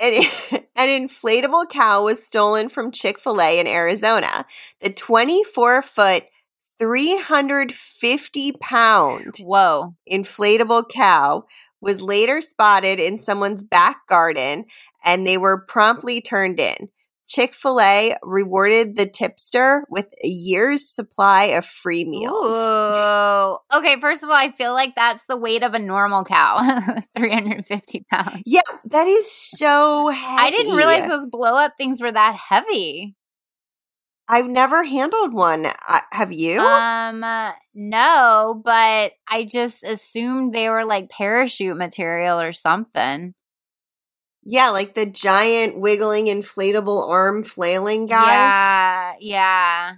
[0.00, 0.24] an,
[0.76, 4.46] an inflatable cow was stolen from Chick fil A in Arizona.
[4.80, 6.24] The 24 foot,
[6.78, 9.94] 350 pound Whoa.
[10.10, 11.44] inflatable cow
[11.80, 14.64] was later spotted in someone's back garden
[15.04, 16.88] and they were promptly turned in.
[17.28, 22.34] Chick fil A rewarded the tipster with a year's supply of free meals.
[22.34, 23.78] Ooh.
[23.78, 26.58] Okay, first of all, I feel like that's the weight of a normal cow
[27.16, 28.42] 350 pounds.
[28.46, 28.60] Yeah,
[28.90, 30.46] that is so heavy.
[30.46, 33.16] I didn't realize those blow up things were that heavy.
[34.28, 35.66] I've never handled one.
[35.66, 36.60] Uh, have you?
[36.60, 43.34] Um, uh, no, but I just assumed they were like parachute material or something.
[44.48, 48.28] Yeah, like the giant wiggling inflatable arm flailing guys.
[48.28, 49.92] Yeah, yeah.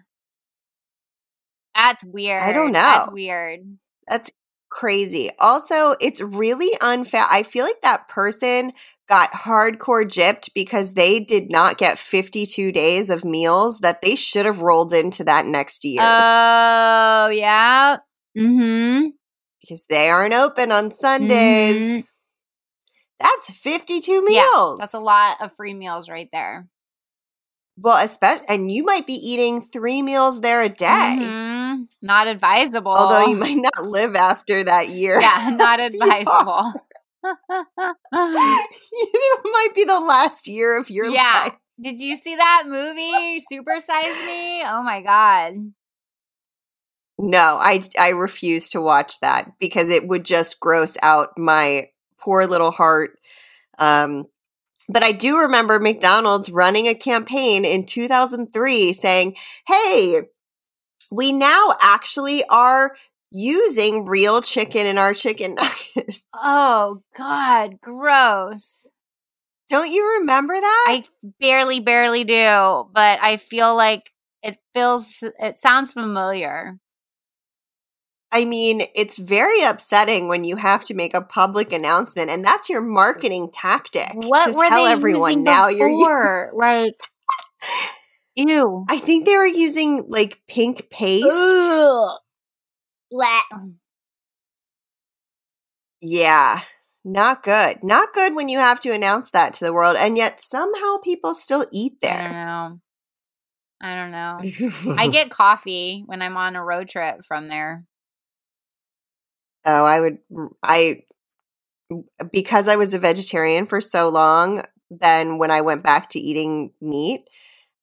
[1.75, 2.43] That's weird.
[2.43, 2.81] I don't know.
[2.81, 3.61] That's weird.
[4.09, 4.31] That's
[4.71, 5.31] crazy.
[5.39, 7.27] Also, it's really unfair.
[7.31, 8.73] I feel like that person
[9.07, 14.47] got hardcore gypped because they did not get 52 days of meals that they should
[14.47, 16.01] have rolled into that next year.
[16.01, 17.99] Oh, yeah.
[18.37, 19.09] Mm-hmm.
[19.61, 21.77] Because they aren't open on Sundays.
[21.77, 22.01] Mm-hmm.
[23.21, 24.29] That's 52 meals.
[24.37, 26.69] Yeah, that's a lot of free meals right there.
[27.81, 31.17] Well, especially, and you might be eating three meals there a day.
[31.21, 31.89] Mhm.
[32.03, 32.93] Not advisable.
[32.97, 35.21] Although you might not live after that year.
[35.21, 36.73] yeah, not advisable.
[38.13, 41.45] it might be the last year of your Yeah.
[41.45, 41.55] life.
[41.81, 44.63] Did you see that movie, Super Size Me?
[44.65, 45.73] Oh my god.
[47.19, 51.89] No, I I refuse to watch that because it would just gross out my
[52.21, 53.19] poor little heart.
[53.79, 54.27] Um,
[54.89, 60.23] but I do remember McDonald's running a campaign in 2003 saying, "Hey,
[61.11, 62.97] we now actually are
[63.31, 65.55] using real chicken in our chicken
[65.95, 68.87] nuggets." Oh god, gross.
[69.69, 70.87] Don't you remember that?
[70.89, 71.05] I
[71.39, 74.11] barely barely do, but I feel like
[74.43, 76.79] it feels it sounds familiar.
[78.31, 82.69] I mean, it's very upsetting when you have to make a public announcement, and that's
[82.69, 86.51] your marketing tactic What to were tell everyone now you're.
[86.55, 87.01] like
[88.37, 88.85] ew.
[88.89, 91.27] I think they were using like pink paste.
[91.31, 92.19] Ugh.
[93.13, 93.41] Blech.
[93.53, 93.77] Um.
[96.01, 96.61] Yeah,
[97.05, 97.83] not good.
[97.83, 101.35] Not good when you have to announce that to the world, and yet somehow people
[101.35, 102.13] still eat there.
[102.13, 102.81] I don't know.
[103.81, 104.95] I don't know.
[104.97, 107.85] I get coffee when I'm on a road trip from there.
[109.69, 110.19] Oh, I would.
[110.63, 111.03] I
[112.33, 114.63] because I was a vegetarian for so long.
[114.91, 117.29] Then when I went back to eating meat,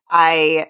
[0.09, 0.67] I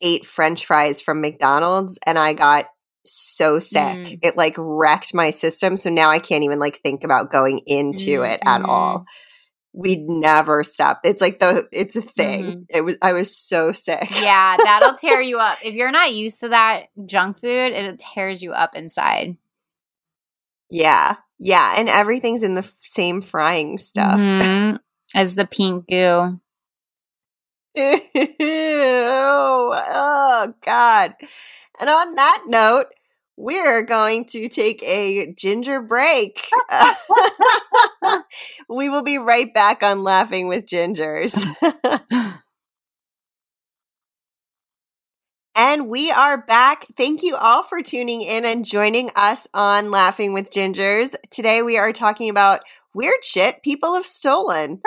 [0.00, 2.66] ate French fries from McDonald's, and I got
[3.04, 3.80] so sick.
[3.82, 4.18] Mm.
[4.22, 5.76] It like wrecked my system.
[5.76, 8.68] So now I can't even like think about going into Mm, it at mhm.
[8.68, 9.04] all.
[9.74, 11.00] We'd never stop.
[11.04, 12.44] It's like the it's a thing.
[12.44, 12.66] Mhm.
[12.68, 14.08] It was I was so sick.
[14.20, 15.58] Yeah, that'll tear you up.
[15.64, 19.36] If you're not used to that junk food, it tears you up inside.
[20.72, 21.16] Yeah.
[21.38, 21.74] Yeah.
[21.76, 24.18] And everything's in the f- same frying stuff.
[24.18, 24.78] Mhm.
[25.14, 26.40] As the pink goo.
[29.74, 31.14] Oh God.
[31.80, 32.86] And on that note,
[33.36, 36.48] we're going to take a ginger break.
[38.68, 41.34] we will be right back on Laughing with Gingers.
[45.54, 46.86] And we are back.
[46.96, 51.14] Thank you all for tuning in and joining us on Laughing with Gingers.
[51.30, 52.60] Today we are talking about
[52.94, 54.80] weird shit people have stolen.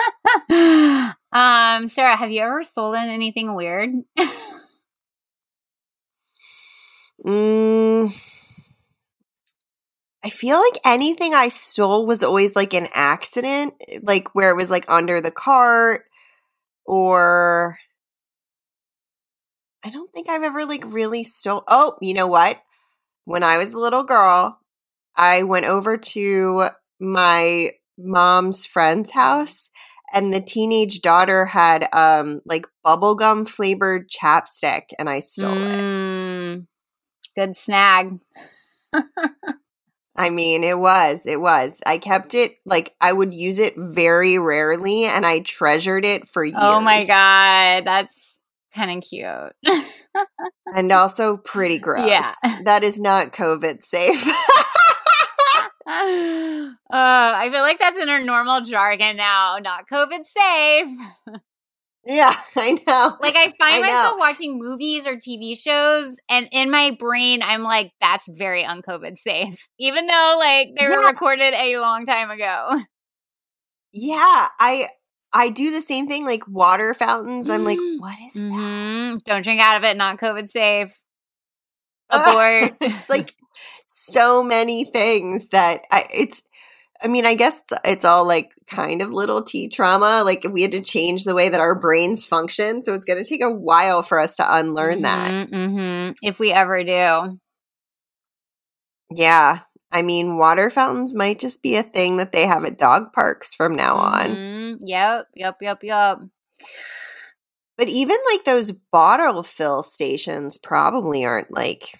[0.50, 3.90] um, Sarah, have you ever stolen anything weird?
[7.24, 8.14] Mm,
[10.22, 14.70] I feel like anything I stole was always like an accident, like where it was
[14.70, 16.04] like under the cart
[16.84, 17.78] or
[19.86, 21.62] I don't think I've ever like really stole.
[21.68, 22.60] Oh, you know what?
[23.24, 24.58] When I was a little girl,
[25.14, 29.70] I went over to my mom's friend's house
[30.12, 35.76] and the teenage daughter had um like bubblegum flavored chapstick and I stole it.
[35.78, 36.66] Mm,
[37.36, 38.18] good snag.
[40.16, 41.80] I mean, it was, it was.
[41.86, 46.44] I kept it like I would use it very rarely and I treasured it for
[46.44, 46.58] years.
[46.58, 48.35] Oh my god, that's
[48.76, 49.76] kind of cute.
[50.74, 52.06] And also pretty gross.
[52.08, 52.32] Yeah.
[52.64, 54.24] That is not COVID safe.
[55.86, 59.58] uh, I feel like that's in our normal jargon now.
[59.62, 60.88] Not COVID safe.
[62.04, 63.16] yeah, I know.
[63.20, 64.16] Like I find I myself know.
[64.16, 69.66] watching movies or TV shows, and in my brain, I'm like, "That's very un-COVID safe,"
[69.78, 71.08] even though like they were Yeah.
[71.08, 72.80] recorded a long time ago.
[73.92, 74.88] Yeah, I
[75.36, 77.50] I do the same thing like water fountains.
[77.50, 78.00] I'm like, Mm.
[78.00, 78.42] what is that?
[78.42, 79.24] Mhm.
[79.24, 79.96] Don't drink out of it.
[79.96, 80.98] Not COVID safe.
[82.10, 82.72] Abort.
[82.80, 83.34] it's like
[83.92, 86.42] so many things that I it's
[87.02, 90.22] I mean, I guess it's, it's all like kind of little T trauma.
[90.24, 93.28] Like we had to change the way that our brains function, so it's going to
[93.28, 95.50] take a while for us to unlearn that.
[95.50, 97.38] hmm If we ever do.
[99.10, 99.58] Yeah.
[99.92, 103.54] I mean, water fountains might just be a thing that they have at dog parks
[103.54, 104.30] from now on.
[104.34, 104.55] Mhm.
[104.86, 105.28] Yep.
[105.34, 105.56] Yep.
[105.60, 105.78] Yep.
[105.82, 106.18] Yep.
[107.76, 111.98] But even like those bottle fill stations probably aren't like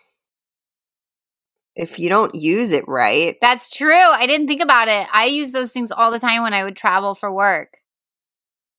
[1.75, 3.37] if you don't use it right.
[3.43, 3.93] That's true.
[3.93, 5.07] I didn't think about it.
[5.13, 7.77] I use those things all the time when I would travel for work.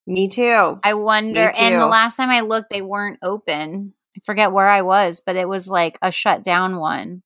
[0.07, 0.79] Me too.
[0.83, 1.53] I wonder.
[1.59, 3.93] And the last time I looked, they weren't open.
[4.15, 7.21] I forget where I was, but it was like a shut down one.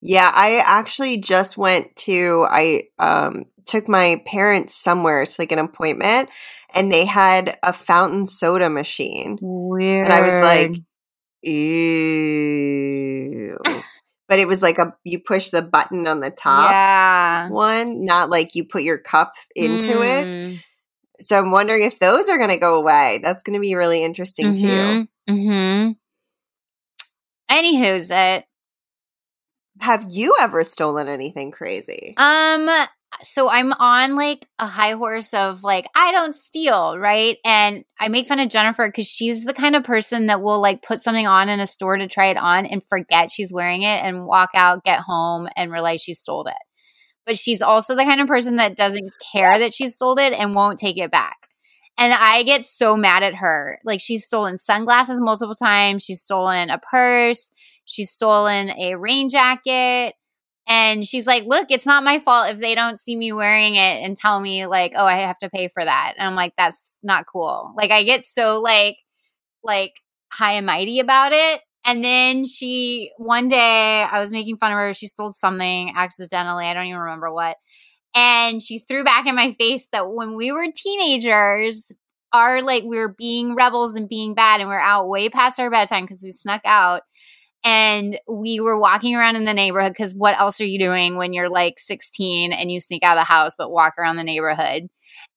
[0.00, 5.58] Yeah, I actually just went to I um took my parents somewhere to like an
[5.58, 6.30] appointment
[6.74, 9.38] and they had a fountain soda machine.
[9.40, 10.02] Weird.
[10.02, 10.72] And I was like,
[11.42, 13.56] ew.
[14.28, 17.48] but it was like a you push the button on the top yeah.
[17.48, 20.24] one, not like you put your cup into it.
[20.24, 20.60] Mm.
[21.20, 23.18] So I'm wondering if those are going to go away.
[23.22, 25.02] That's going to be really interesting mm-hmm.
[25.02, 25.08] too.
[25.28, 25.90] Mm-hmm.
[27.50, 28.44] Anywho's it.
[29.80, 32.14] Have you ever stolen anything crazy?
[32.16, 32.68] Um,
[33.22, 37.36] so I'm on like a high horse of like I don't steal, right?
[37.44, 40.82] And I make fun of Jennifer because she's the kind of person that will like
[40.82, 44.04] put something on in a store to try it on and forget she's wearing it
[44.04, 46.54] and walk out, get home, and realize she stole it.
[47.26, 50.54] But she's also the kind of person that doesn't care that she stole it and
[50.54, 51.36] won't take it back.
[51.98, 53.80] And I get so mad at her.
[53.84, 56.04] Like she's stolen sunglasses multiple times.
[56.04, 57.50] She's stolen a purse.
[57.84, 60.14] She's stolen a rain jacket.
[60.68, 64.02] And she's like, look, it's not my fault if they don't see me wearing it
[64.02, 66.14] and tell me, like, oh, I have to pay for that.
[66.18, 67.72] And I'm like, that's not cool.
[67.74, 68.98] Like, I get so, like,
[69.64, 69.94] like
[70.30, 71.62] high and mighty about it.
[71.86, 74.92] And then she, one day, I was making fun of her.
[74.92, 76.66] She stole something accidentally.
[76.66, 77.56] I don't even remember what.
[78.14, 81.90] And she threw back in my face that when we were teenagers,
[82.32, 85.58] our like we were being rebels and being bad, and we are out way past
[85.60, 87.02] our bedtime because we snuck out
[87.64, 91.32] and we were walking around in the neighborhood because what else are you doing when
[91.32, 94.88] you're like 16 and you sneak out of the house but walk around the neighborhood?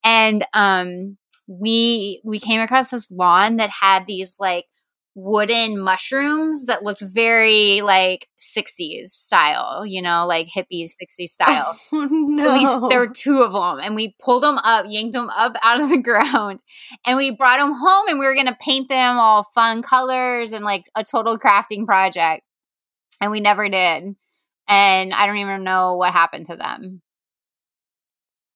[0.03, 1.17] And um
[1.47, 4.65] we we came across this lawn that had these like
[5.13, 11.77] wooden mushrooms that looked very like 60s style, you know, like hippie 60s style.
[11.91, 12.43] Oh, no.
[12.43, 15.55] So we, there were two of them and we pulled them up, yanked them up
[15.63, 16.59] out of the ground
[17.05, 20.53] and we brought them home and we were going to paint them all fun colors
[20.53, 22.43] and like a total crafting project.
[23.19, 24.15] And we never did.
[24.67, 27.01] And I don't even know what happened to them.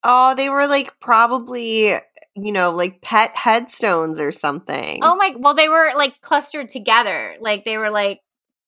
[0.04, 1.94] Oh, they were like probably,
[2.36, 5.00] you know, like pet headstones or something.
[5.02, 7.36] Oh my, well, they were like clustered together.
[7.40, 8.20] Like they were like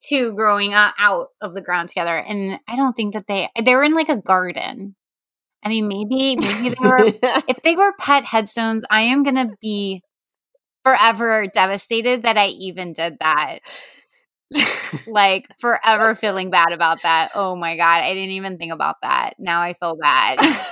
[0.02, 2.18] two growing out of the ground together.
[2.18, 4.96] And I don't think that they, they were in like a garden.
[5.64, 7.12] I mean, maybe, maybe they were,
[7.48, 10.02] if they were pet headstones, I am going to be
[10.86, 13.60] forever devastated that I even did that.
[15.08, 17.32] like forever feeling bad about that.
[17.36, 18.02] Oh my God.
[18.02, 19.34] I didn't even think about that.
[19.40, 20.40] Now I feel bad.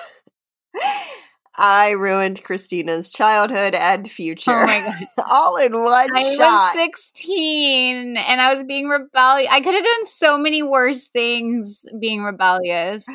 [1.58, 4.52] I ruined Christina's childhood and future.
[4.52, 5.26] Oh my god!
[5.32, 6.40] All in one I shot.
[6.40, 9.50] was sixteen, and I was being rebellious.
[9.52, 13.06] I could have done so many worse things being rebellious.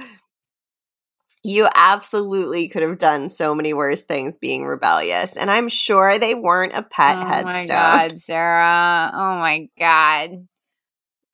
[1.42, 6.34] You absolutely could have done so many worse things being rebellious, and I'm sure they
[6.34, 7.46] weren't a pet oh headstone.
[7.46, 9.10] Oh my god, Sarah!
[9.14, 10.46] Oh my god.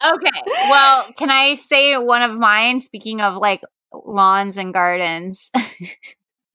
[0.04, 0.40] Okay,
[0.70, 2.80] well, can I say one of mine?
[2.80, 5.50] Speaking of like lawns and gardens.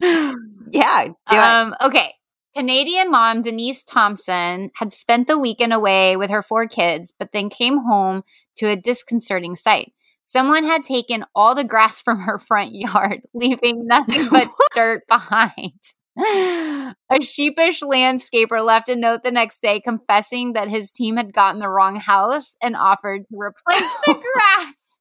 [0.72, 2.14] yeah, um, Okay.
[2.56, 7.50] Canadian mom Denise Thompson had spent the weekend away with her four kids, but then
[7.50, 8.24] came home
[8.58, 9.94] to a disconcerting sight.
[10.24, 15.72] Someone had taken all the grass from her front yard, leaving nothing but dirt behind.
[16.18, 21.62] A sheepish landscaper left a note the next day confessing that his team had gotten
[21.62, 24.98] the wrong house and offered to replace the grass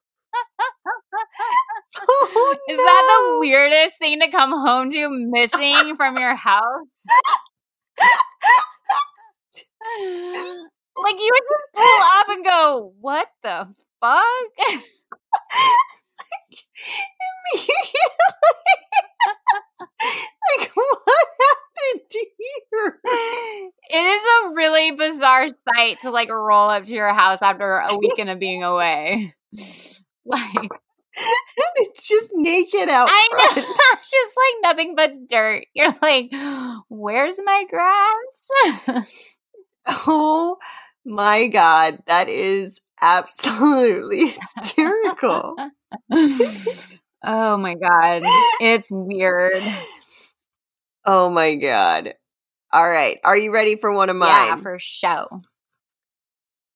[1.99, 2.84] oh, Is no.
[2.84, 7.03] that the weirdest thing to come home to missing from your house?
[10.97, 14.24] like you would just pull up and go, "What the fuck?"
[20.59, 23.01] like what happened here?
[23.93, 27.97] It is a really bizarre sight to like roll up to your house after a
[27.99, 29.34] weekend of being away.
[30.26, 30.70] Like
[31.76, 33.08] it's just naked out.
[33.11, 33.62] I know.
[33.92, 35.66] it's just like nothing but dirt.
[35.74, 36.30] You're like,
[36.88, 39.26] where's my grass?
[39.86, 40.56] oh
[41.04, 45.56] my god, that is absolutely hysterical.
[47.24, 48.22] oh my god.
[48.61, 49.62] It's weird.
[51.04, 52.14] Oh my god.
[52.72, 53.18] All right.
[53.24, 54.46] Are you ready for one of mine?
[54.46, 55.26] Yeah, for show.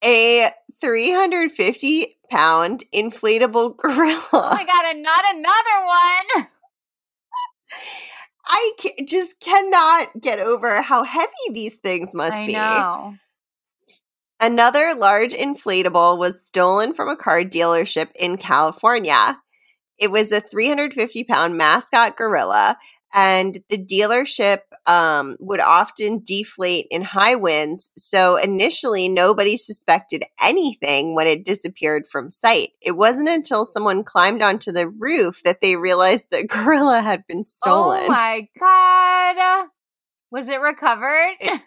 [0.04, 0.50] A
[0.80, 4.20] 350 pound inflatable gorilla.
[4.32, 6.48] Oh my god, and not another one.
[8.46, 8.72] I
[9.06, 12.52] just cannot get over how heavy these things must I be.
[12.52, 13.14] Know.
[14.40, 19.40] Another large inflatable was stolen from a car dealership in California.
[19.96, 22.76] It was a 350 pound mascot gorilla
[23.14, 27.92] and the dealership um, would often deflate in high winds.
[27.96, 32.70] So initially, nobody suspected anything when it disappeared from sight.
[32.82, 37.44] It wasn't until someone climbed onto the roof that they realized the gorilla had been
[37.44, 38.02] stolen.
[38.04, 39.68] Oh my god!
[40.32, 41.36] Was it recovered?
[41.40, 41.60] It,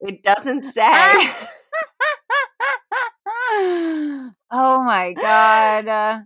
[0.00, 0.82] it doesn't say.
[4.50, 6.24] oh my god.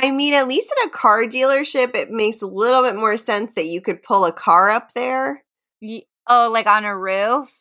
[0.00, 3.52] I mean, at least at a car dealership, it makes a little bit more sense
[3.56, 5.44] that you could pull a car up there.
[5.82, 7.52] oh, like on a roof?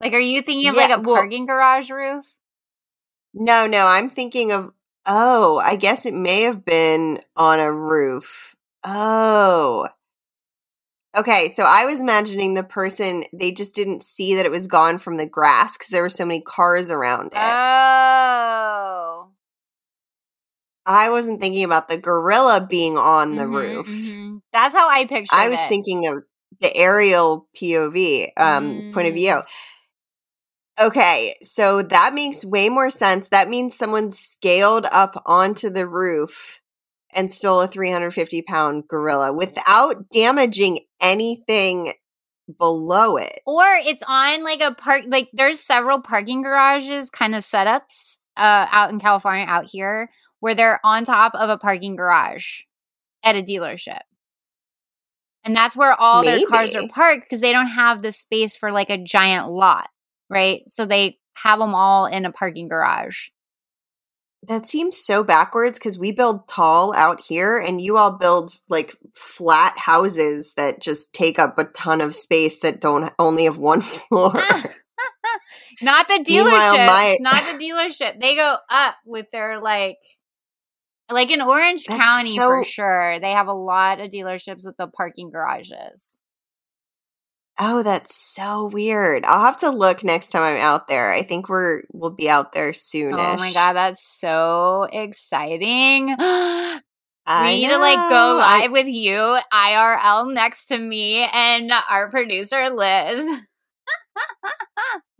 [0.00, 2.26] Like, are you thinking of yeah, like a well, parking garage roof?
[3.32, 4.72] No, no, I'm thinking of,
[5.06, 8.54] oh, I guess it may have been on a roof.
[8.84, 9.88] Oh.
[11.16, 14.98] Okay, so I was imagining the person, they just didn't see that it was gone
[14.98, 17.38] from the grass because there were so many cars around it.
[17.38, 19.30] Oh.
[20.86, 23.86] I wasn't thinking about the gorilla being on the mm-hmm, roof.
[23.86, 24.36] Mm-hmm.
[24.52, 25.38] That's how I pictured it.
[25.38, 25.68] I was it.
[25.68, 26.22] thinking of
[26.60, 28.94] the aerial POV um, mm.
[28.94, 29.32] point of view.
[29.32, 29.44] Mm.
[30.80, 33.28] Okay, so that makes way more sense.
[33.28, 36.60] That means someone scaled up onto the roof
[37.14, 41.92] and stole a 350 pound gorilla without damaging anything
[42.58, 43.40] below it.
[43.46, 48.66] Or it's on like a park, like there's several parking garages kind of setups uh,
[48.70, 50.10] out in California, out here,
[50.44, 52.64] where they're on top of a parking garage
[53.22, 54.00] at a dealership.
[55.42, 56.40] And that's where all Maybe.
[56.40, 59.88] their cars are parked because they don't have the space for like a giant lot,
[60.28, 60.60] right?
[60.68, 63.28] So they have them all in a parking garage.
[64.46, 68.98] That seems so backwards because we build tall out here and you all build like
[69.14, 73.80] flat houses that just take up a ton of space that don't only have one
[73.80, 74.34] floor.
[75.80, 76.86] not the dealership.
[76.86, 78.20] My- not the dealership.
[78.20, 79.96] They go up with their like
[81.10, 83.20] like in Orange That's County so- for sure.
[83.20, 86.18] They have a lot of dealerships with the parking garages.
[87.58, 89.24] Oh, that's so weird.
[89.24, 91.12] I'll have to look next time I'm out there.
[91.12, 93.14] I think we're we'll be out there soon.
[93.14, 96.06] Oh my god, that's so exciting.
[96.08, 102.10] we need to like go live I- with you IRL next to me and our
[102.10, 103.40] producer Liz.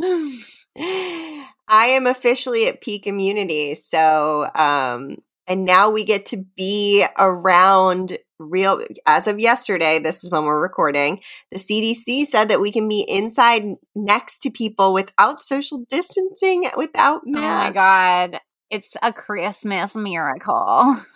[0.77, 8.17] I am officially at peak immunity, so um and now we get to be around
[8.39, 11.21] real as of yesterday this is when we're recording
[11.51, 13.63] the cdc said that we can be inside
[13.95, 17.77] next to people without social distancing without masks.
[17.77, 18.41] oh my god.
[18.71, 20.97] It's a christmas miracle.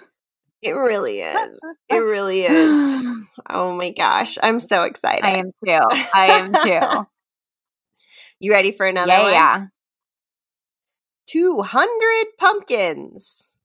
[0.60, 1.60] It really is.
[1.88, 3.02] It really is.
[3.50, 4.36] Oh my gosh.
[4.42, 5.24] I'm so excited.
[5.24, 5.80] i am too.
[6.12, 7.06] I am too.
[8.40, 9.32] You ready for another yeah, one?
[9.32, 9.66] yeah.
[11.28, 13.57] 200 pumpkins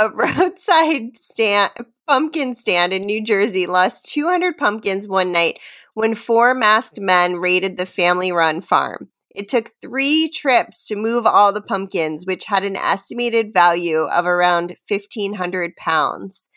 [0.00, 1.70] a roadside stand
[2.08, 5.60] pumpkin stand in New Jersey lost 200 pumpkins one night
[5.94, 9.10] when four masked men raided the family run farm.
[9.32, 14.26] It took three trips to move all the pumpkins, which had an estimated value of
[14.26, 16.48] around 1,500 pounds.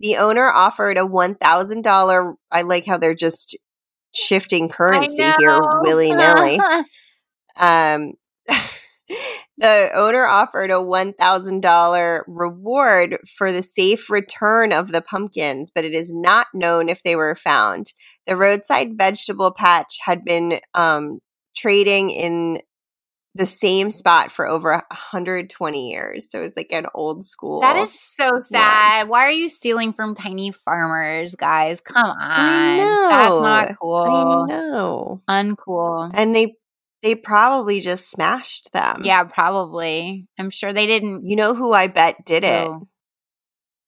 [0.00, 2.34] The owner offered a $1,000.
[2.50, 3.58] I like how they're just
[4.14, 6.58] shifting currency here willy nilly.
[7.56, 8.12] um,
[9.62, 15.94] the owner offered a $1,000 reward for the safe return of the pumpkins, but it
[15.94, 17.92] is not known if they were found.
[18.26, 21.20] The roadside vegetable patch had been um,
[21.54, 22.58] trading in
[23.34, 26.30] the same spot for over 120 years.
[26.30, 27.60] So it was like an old school.
[27.60, 29.02] That is so sad.
[29.02, 29.08] One.
[29.10, 31.80] Why are you stealing from tiny farmers, guys?
[31.80, 32.78] Come on.
[33.10, 33.94] That's not cool.
[33.96, 35.22] I know.
[35.28, 36.10] Uncool.
[36.12, 36.56] And they
[37.02, 39.02] they probably just smashed them.
[39.04, 40.28] Yeah, probably.
[40.38, 41.24] I'm sure they didn't.
[41.24, 42.70] You know who I bet did it?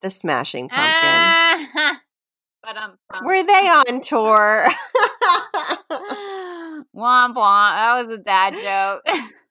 [0.03, 0.93] The Smashing Pumpkins.
[0.93, 2.01] Ah,
[2.63, 4.67] but um, were they on tour?
[6.95, 7.75] womp womp.
[7.75, 9.05] That was a dad joke.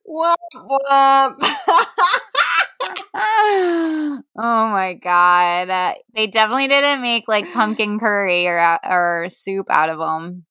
[0.08, 1.36] womp womp.
[3.16, 5.70] oh my god!
[5.70, 10.46] Uh, they definitely didn't make like pumpkin curry or or soup out of them.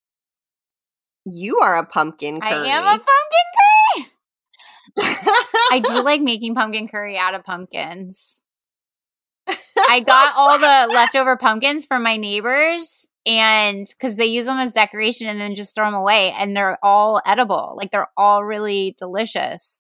[1.25, 2.53] You are a pumpkin curry.
[2.53, 4.13] I am a pumpkin curry.
[5.71, 8.43] I do like making pumpkin curry out of pumpkins.
[9.89, 14.73] I got all the leftover pumpkins from my neighbors and because they use them as
[14.73, 17.75] decoration and then just throw them away and they're all edible.
[17.77, 19.79] Like they're all really delicious.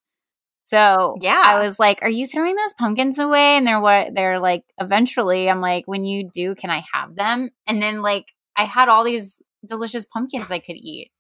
[0.61, 4.39] So yeah, I was like, "Are you throwing those pumpkins away?" And they're what they're
[4.39, 4.63] like.
[4.79, 8.27] Eventually, I'm like, "When you do, can I have them?" And then like
[8.57, 11.11] I had all these delicious pumpkins I could eat.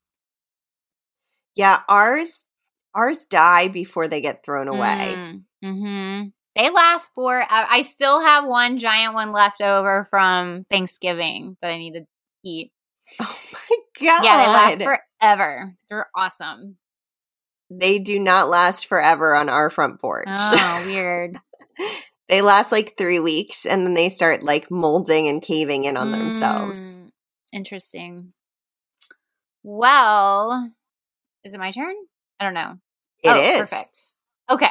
[1.54, 2.44] Yeah, ours
[2.94, 5.14] ours die before they get thrown away.
[5.16, 6.28] Mm, mm-hmm.
[6.54, 7.42] They last for.
[7.48, 12.06] I still have one giant one left over from Thanksgiving that I need to
[12.44, 12.72] eat.
[13.20, 13.76] Oh my
[14.06, 14.24] god!
[14.24, 15.76] Yeah, they last forever.
[15.88, 16.76] They're awesome.
[17.70, 20.26] They do not last forever on our front porch.
[20.28, 21.38] Oh, weird.
[22.28, 26.08] they last like three weeks, and then they start like molding and caving in on
[26.08, 26.80] mm, themselves.
[27.50, 28.34] Interesting.
[29.62, 30.70] Well,
[31.44, 31.94] is it my turn?
[32.40, 32.74] I don't know.
[33.22, 33.98] It oh, is Perfect.
[34.50, 34.68] Okay.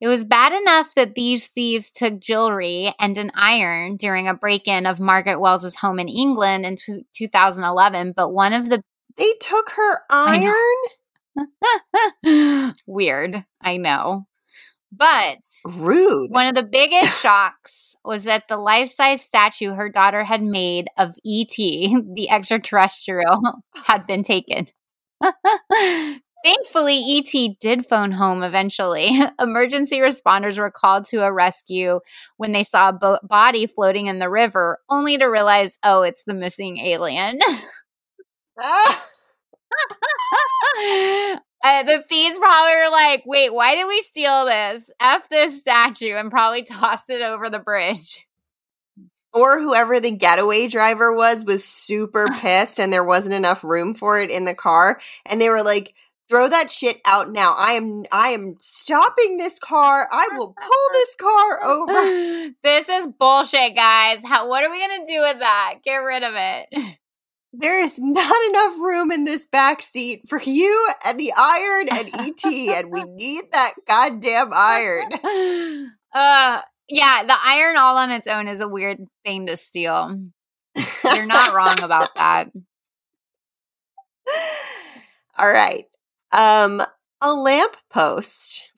[0.00, 4.66] It was bad enough that these thieves took jewelry and an iron during a break
[4.66, 8.82] in of Margaret Wells's home in England in t- 2011, but one of the.
[9.18, 10.54] They took her iron?
[12.86, 14.26] Weird, I know.
[14.92, 16.30] But rude.
[16.30, 20.88] One of the biggest shocks was that the life size statue her daughter had made
[20.96, 24.68] of E.T., the extraterrestrial, had been taken.
[26.42, 29.10] Thankfully, ET did phone home eventually.
[29.40, 32.00] Emergency responders were called to a rescue
[32.38, 36.22] when they saw a bo- body floating in the river, only to realize, oh, it's
[36.24, 37.38] the missing alien.
[38.60, 39.04] ah!
[41.62, 44.88] Uh, the thieves probably were like, wait, why did we steal this?
[44.98, 48.26] F this statue and probably tossed it over the bridge.
[49.32, 54.20] Or whoever the getaway driver was was super pissed and there wasn't enough room for
[54.20, 55.00] it in the car.
[55.24, 55.94] And they were like,
[56.30, 57.54] throw that shit out now.
[57.58, 60.08] I am I am stopping this car.
[60.10, 62.52] I will pull this car over.
[62.62, 64.20] this is bullshit, guys.
[64.24, 65.74] How what are we gonna do with that?
[65.84, 66.98] Get rid of it.
[67.52, 72.08] there is not enough room in this back seat for you and the iron and
[72.14, 72.44] ET,
[72.78, 75.10] and we need that goddamn iron.
[76.14, 80.16] Uh, yeah, the iron all on its own is a weird thing to steal.
[81.04, 82.50] You're not wrong about that.
[85.38, 85.86] All right.
[86.32, 86.82] Um,
[87.22, 88.68] a lamp post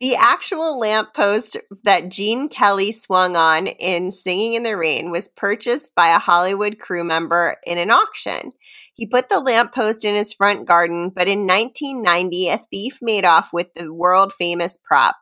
[0.00, 5.92] the actual lamppost that Gene Kelly swung on in Singing in the Rain was purchased
[5.96, 8.52] by a Hollywood crew member in an auction.
[8.94, 13.52] He put the lamppost in his front garden, but in 1990, a thief made off
[13.52, 15.16] with the world famous prop.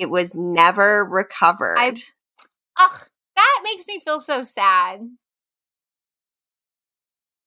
[0.00, 1.76] It was never recovered.
[1.76, 1.94] I,
[2.80, 5.02] ugh, that makes me feel so sad.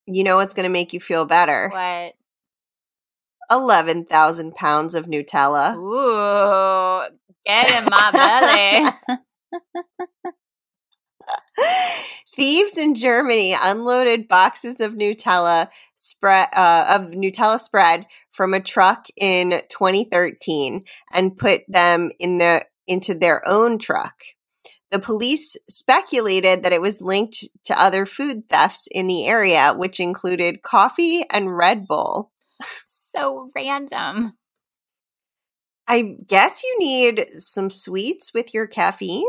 [0.06, 1.70] You know what's going to make you feel better?
[1.70, 2.14] What?
[3.50, 5.76] 11,000 pounds of Nutella.
[5.76, 7.10] Ooh,
[7.44, 9.18] get in my belly.
[12.36, 15.70] Thieves in Germany unloaded boxes of Nutella
[16.04, 20.84] spread uh, of Nutella spread from a truck in 2013
[21.14, 24.16] and put them in the into their own truck.
[24.92, 30.00] The police speculated that it was linked to other food thefts in the area, which
[30.00, 32.34] included coffee and Red Bull
[32.86, 34.34] so random.
[35.88, 39.28] I guess you need some sweets with your caffeine.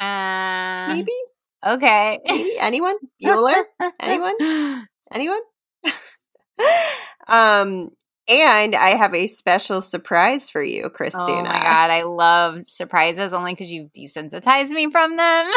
[0.00, 1.12] Uh, Maybe.
[1.64, 2.18] Okay.
[2.26, 2.96] Maybe anyone?
[3.24, 3.62] Bueller?
[4.00, 4.34] anyone?
[5.12, 5.40] Anyone?
[7.28, 7.90] um,
[8.28, 11.40] and I have a special surprise for you, Christina.
[11.40, 15.52] Oh my god, I love surprises only because you've desensitized me from them.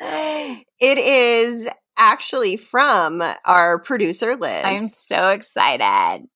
[0.80, 4.62] it is actually from our producer, Liz.
[4.64, 6.26] I'm so excited.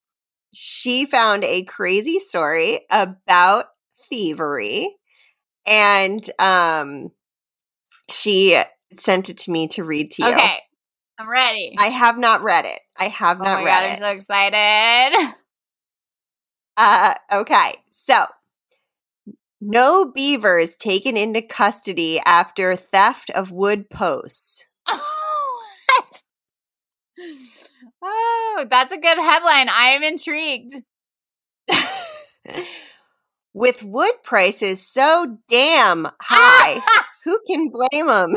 [0.53, 3.66] She found a crazy story about
[4.11, 4.89] thievery
[5.66, 7.11] and um
[8.11, 8.61] she
[9.01, 10.28] sent it to me to read to you.
[10.32, 10.59] Okay.
[11.18, 11.76] I'm ready.
[11.78, 12.80] I have not read it.
[12.99, 13.90] I have oh not my read God, it.
[13.90, 15.34] I'm so excited.
[16.74, 17.74] Uh okay.
[17.90, 18.24] So
[19.61, 24.64] no beavers taken into custody after theft of wood posts.
[28.03, 29.68] oh, that's a good headline.
[29.68, 30.74] I am intrigued.
[33.55, 36.80] With wood prices so damn high,
[37.24, 38.34] who can blame them?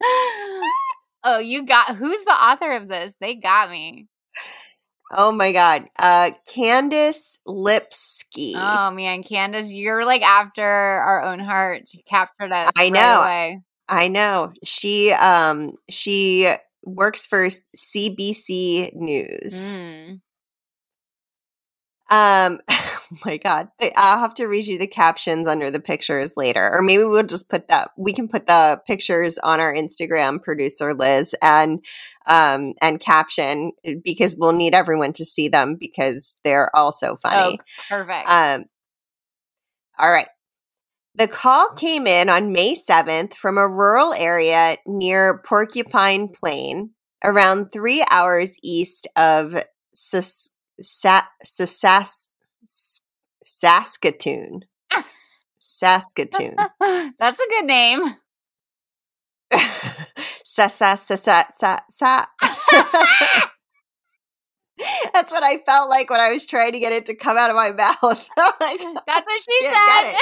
[1.24, 3.12] oh, you got who's the author of this?
[3.20, 4.08] They got me.
[5.12, 5.86] Oh my god.
[5.98, 8.54] Uh Candace Lipsky.
[8.56, 11.92] Oh man, Candace, you're like after our own heart.
[11.92, 12.70] You captured us.
[12.76, 13.60] I know.
[13.88, 14.52] I know.
[14.64, 16.52] She um she
[16.84, 19.54] works for CBC News.
[19.54, 20.20] Mm.
[22.10, 23.68] Um oh my god.
[23.96, 26.70] I'll have to read you the captions under the pictures later.
[26.72, 30.94] Or maybe we'll just put that we can put the pictures on our Instagram producer
[30.94, 31.84] Liz and
[32.26, 37.16] um and caption eh, because we'll need everyone to see them because they're all so
[37.16, 37.58] funny.
[37.58, 38.28] Oh, perfect.
[38.28, 38.64] Um
[39.98, 40.28] all right.
[41.14, 46.90] The call came in on May 7th from a rural area near Porcupine Plain,
[47.22, 50.49] around three hours east of Sas-
[50.80, 52.28] Sa- Sas-
[53.44, 54.64] Saskatoon.
[55.58, 56.56] Saskatoon.
[57.18, 58.16] That's a good name.
[60.44, 62.26] sa sa sa sa sa sa.
[65.12, 67.50] That's what I felt like when I was trying to get it to come out
[67.50, 68.00] of my mouth.
[68.02, 70.14] like, oh, That's what she said.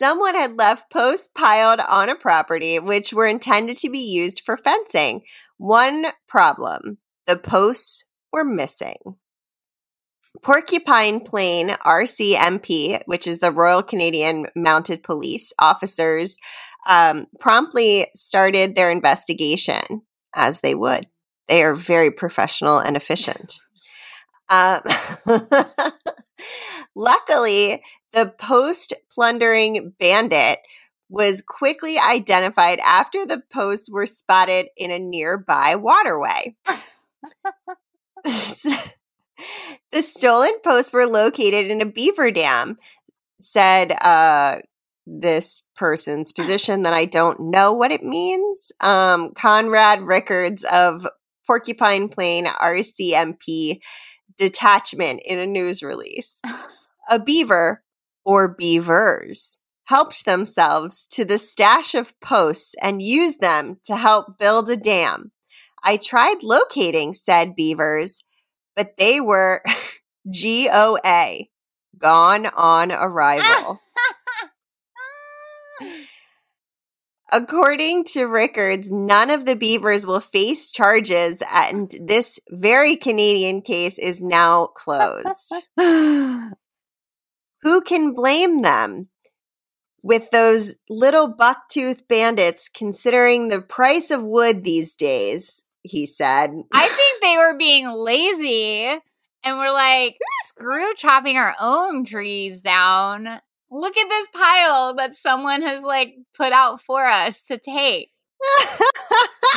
[0.00, 4.56] Someone had left posts piled on a property which were intended to be used for
[4.56, 5.20] fencing.
[5.58, 6.96] One problem
[7.26, 8.96] the posts were missing.
[10.42, 16.38] Porcupine Plain RCMP, which is the Royal Canadian Mounted Police officers,
[16.88, 20.00] um, promptly started their investigation
[20.34, 21.08] as they would.
[21.46, 23.60] They are very professional and efficient.
[24.50, 24.80] Um,
[26.94, 27.82] luckily,
[28.12, 30.58] the post plundering bandit
[31.08, 36.56] was quickly identified after the posts were spotted in a nearby waterway.
[38.24, 42.78] the stolen posts were located in a beaver dam,
[43.40, 44.58] said uh,
[45.06, 48.72] this person's position that I don't know what it means.
[48.80, 51.06] Um, Conrad Rickards of
[51.46, 53.80] Porcupine Plain RCMP
[54.40, 56.40] detachment in a news release.
[57.10, 57.84] A beaver
[58.24, 64.70] or beavers helped themselves to the stash of posts and used them to help build
[64.70, 65.30] a dam.
[65.84, 68.24] I tried locating said beavers,
[68.74, 69.62] but they were
[70.42, 71.44] GOA,
[71.98, 73.78] gone on arrival.
[75.82, 76.09] Ah!
[77.32, 83.98] According to Rickards, none of the Beavers will face charges, and this very Canadian case
[83.98, 85.54] is now closed.
[85.76, 86.50] Who
[87.82, 89.08] can blame them?
[90.02, 96.50] With those little bucktooth bandits, considering the price of wood these days, he said.
[96.72, 98.98] I think they were being lazy
[99.44, 103.40] and we're like, screw chopping our own trees down
[103.70, 108.10] look at this pile that someone has like put out for us to take.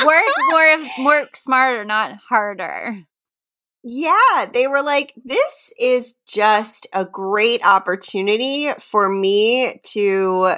[0.06, 2.98] work more work smarter, not harder.
[3.82, 10.56] Yeah, they were like, this is just a great opportunity for me to,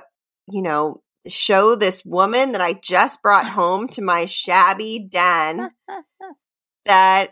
[0.48, 5.70] you know, show this woman that I just brought home to my shabby den
[6.84, 7.30] that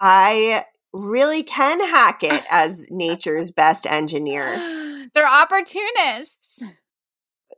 [0.00, 4.54] I really can hack it as nature's best engineer.
[5.14, 6.60] They're opportunists.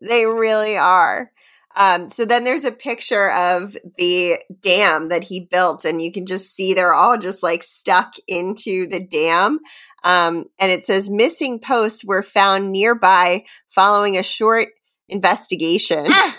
[0.01, 1.31] They really are.
[1.77, 6.25] Um, so then there's a picture of the dam that he built, and you can
[6.25, 9.59] just see they're all just like stuck into the dam.
[10.05, 14.69] Um, and it says missing posts were found nearby following a short
[15.09, 16.07] investigation.
[16.11, 16.39] Ah!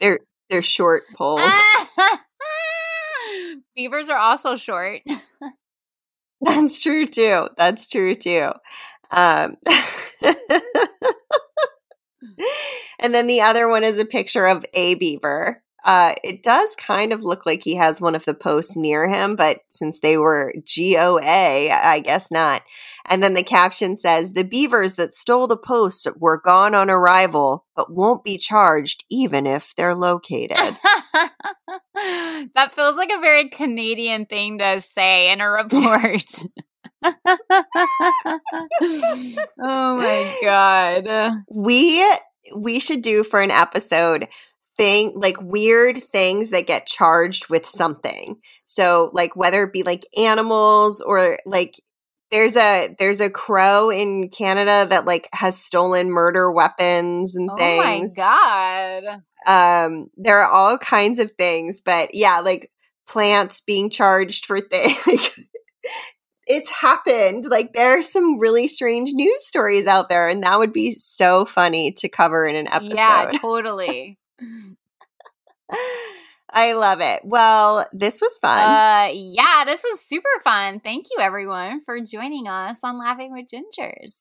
[0.00, 0.20] they're
[0.50, 1.42] they're short poles.
[3.76, 5.02] Beavers are also short.
[6.40, 7.48] That's true too.
[7.56, 8.50] That's true too.
[9.10, 9.56] Um,
[12.98, 15.62] and then the other one is a picture of a beaver.
[15.84, 19.36] Uh, it does kind of look like he has one of the posts near him,
[19.36, 22.62] but since they were GOA, I guess not.
[23.06, 27.66] And then the caption says The beavers that stole the posts were gone on arrival,
[27.76, 30.56] but won't be charged even if they're located.
[31.94, 36.24] that feels like a very Canadian thing to say in a report.
[39.60, 41.44] oh my god.
[41.50, 42.06] We
[42.54, 44.28] we should do for an episode
[44.76, 48.36] thing like weird things that get charged with something.
[48.64, 51.74] So like whether it be like animals or like
[52.30, 58.14] there's a there's a crow in Canada that like has stolen murder weapons and things.
[58.18, 59.22] Oh my god.
[59.46, 62.70] Um there are all kinds of things, but yeah, like
[63.06, 64.96] plants being charged for things.
[66.46, 67.46] it's happened.
[67.46, 71.44] Like there are some really strange news stories out there, and that would be so
[71.44, 72.94] funny to cover in an episode.
[72.94, 74.18] Yeah, totally.
[76.56, 77.22] I love it.
[77.24, 78.60] Well, this was fun.
[78.60, 80.78] Uh, yeah, this was super fun.
[80.78, 84.18] Thank you, everyone, for joining us on Laughing with Gingers.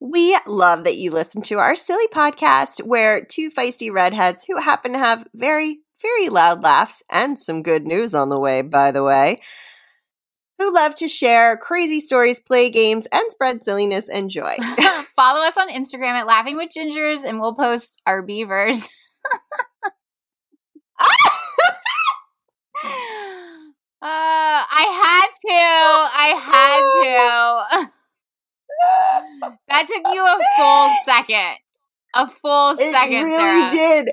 [0.00, 4.92] We love that you listen to our silly podcast where two feisty redheads who happen
[4.92, 9.02] to have very, very loud laughs and some good news on the way, by the
[9.02, 9.40] way,
[10.58, 14.56] who love to share crazy stories, play games, and spread silliness and joy.
[15.16, 18.88] Follow us on Instagram at Laughing with Gingers, and we'll post our beavers.
[19.84, 19.86] uh,
[24.02, 25.58] I had to.
[26.14, 26.28] I
[27.80, 27.90] had to.
[29.68, 31.58] that took you a full second.
[32.14, 33.14] A full second.
[33.14, 33.70] It really Sarah.
[34.04, 34.10] did.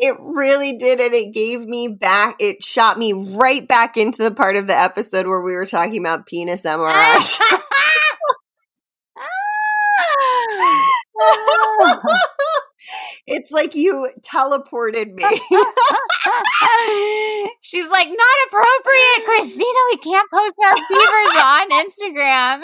[0.00, 1.00] It really did.
[1.00, 4.78] And it gave me back, it shot me right back into the part of the
[4.78, 7.38] episode where we were talking about penis MRIs.
[13.26, 15.24] it's like you teleported me.
[17.60, 19.78] She's like, not appropriate, Christina.
[19.90, 22.62] We can't post our fevers on Instagram.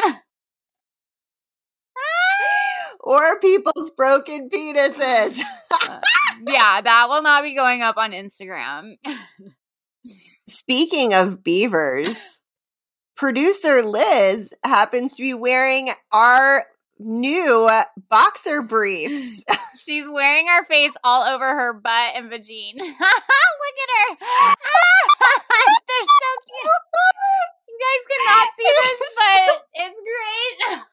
[3.05, 5.41] Or people's broken penises.
[5.87, 6.01] Uh,
[6.47, 8.95] yeah, that will not be going up on Instagram.
[10.47, 12.41] Speaking of beavers,
[13.17, 16.67] producer Liz happens to be wearing our
[17.01, 17.69] new
[18.09, 19.45] boxer briefs.
[19.77, 22.77] She's wearing our face all over her butt and vagine.
[22.79, 24.17] Look at her.
[25.89, 26.85] They're so cute.
[27.69, 30.85] You guys cannot see this, but it's great.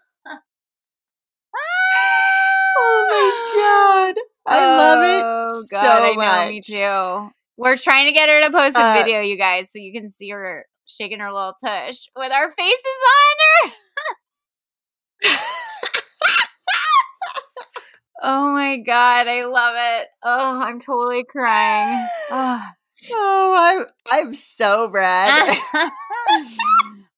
[2.77, 4.21] Oh my god.
[4.47, 5.23] I oh, love it.
[5.23, 6.49] Oh god, so I know much.
[6.49, 7.31] me too.
[7.57, 10.09] We're trying to get her to post a uh, video, you guys, so you can
[10.09, 12.85] see her shaking her little tush with our faces
[13.63, 13.75] on her.
[18.23, 20.07] oh my god, I love it.
[20.23, 22.07] Oh, I'm totally crying.
[22.29, 22.63] Oh,
[23.11, 25.57] oh I'm I'm so red.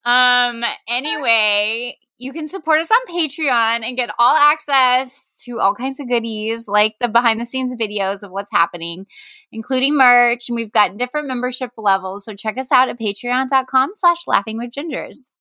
[0.05, 5.99] um anyway, you can support us on Patreon and get all access to all kinds
[5.99, 9.05] of goodies like the behind the scenes videos of what's happening,
[9.51, 10.47] including merch.
[10.47, 12.23] And we've got different membership levels.
[12.23, 15.31] So check us out at patreon.com slash laughing with gingers.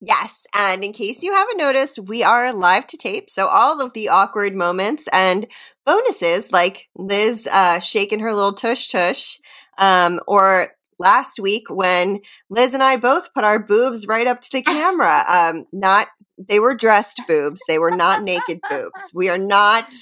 [0.00, 0.46] Yes.
[0.52, 3.30] And in case you haven't noticed, we are live to tape.
[3.30, 5.46] So all of the awkward moments and
[5.86, 9.38] bonuses like Liz uh, shaking her little tush tush
[9.78, 14.50] um, or last week when Liz and I both put our boobs right up to
[14.52, 15.24] the camera.
[15.26, 16.06] Um, not
[16.48, 17.60] they were dressed boobs.
[17.66, 19.12] They were not naked boobs.
[19.12, 19.92] We are not.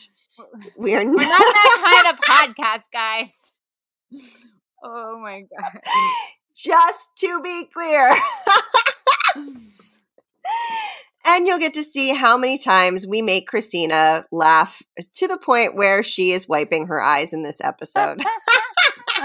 [0.76, 3.32] We are not, not that kind of podcast, guys.
[4.82, 5.80] Oh my god!
[6.54, 8.14] Just to be clear.
[11.26, 14.80] and you'll get to see how many times we make Christina laugh
[15.16, 18.22] to the point where she is wiping her eyes in this episode.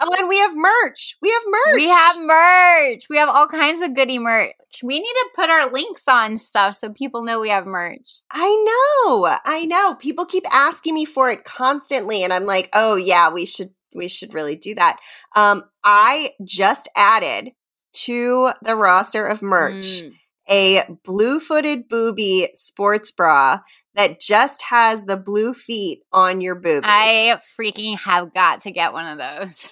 [0.00, 1.16] oh, and we have merch.
[1.22, 1.76] We have merch.
[1.76, 3.08] We have merch.
[3.08, 4.54] We have all kinds of goody merch.
[4.82, 8.20] We need to put our links on stuff so people know we have merch.
[8.30, 9.36] I know.
[9.44, 9.94] I know.
[9.94, 14.08] People keep asking me for it constantly and I'm like, "Oh yeah, we should we
[14.08, 14.98] should really do that."
[15.36, 17.50] Um I just added
[18.04, 20.14] to the roster of merch mm.
[20.48, 23.58] a blue-footed booby sports bra
[23.94, 26.90] that just has the blue feet on your boobies.
[26.90, 29.68] I freaking have got to get one of those.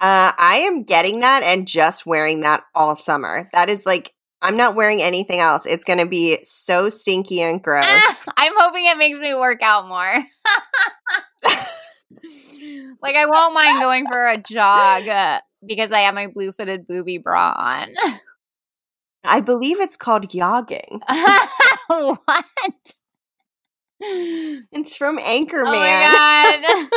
[0.00, 3.48] Uh, I am getting that and just wearing that all summer.
[3.52, 5.64] That is like I'm not wearing anything else.
[5.64, 7.86] It's going to be so stinky and gross.
[7.88, 10.04] Ah, I'm hoping it makes me work out more.
[13.00, 16.86] like I won't mind going for a jog uh, because I have my blue footed
[16.86, 17.94] booby bra on.
[19.24, 21.00] I believe it's called yogging.
[21.88, 22.44] what?
[24.00, 25.72] It's from Anchorman.
[25.72, 26.88] Oh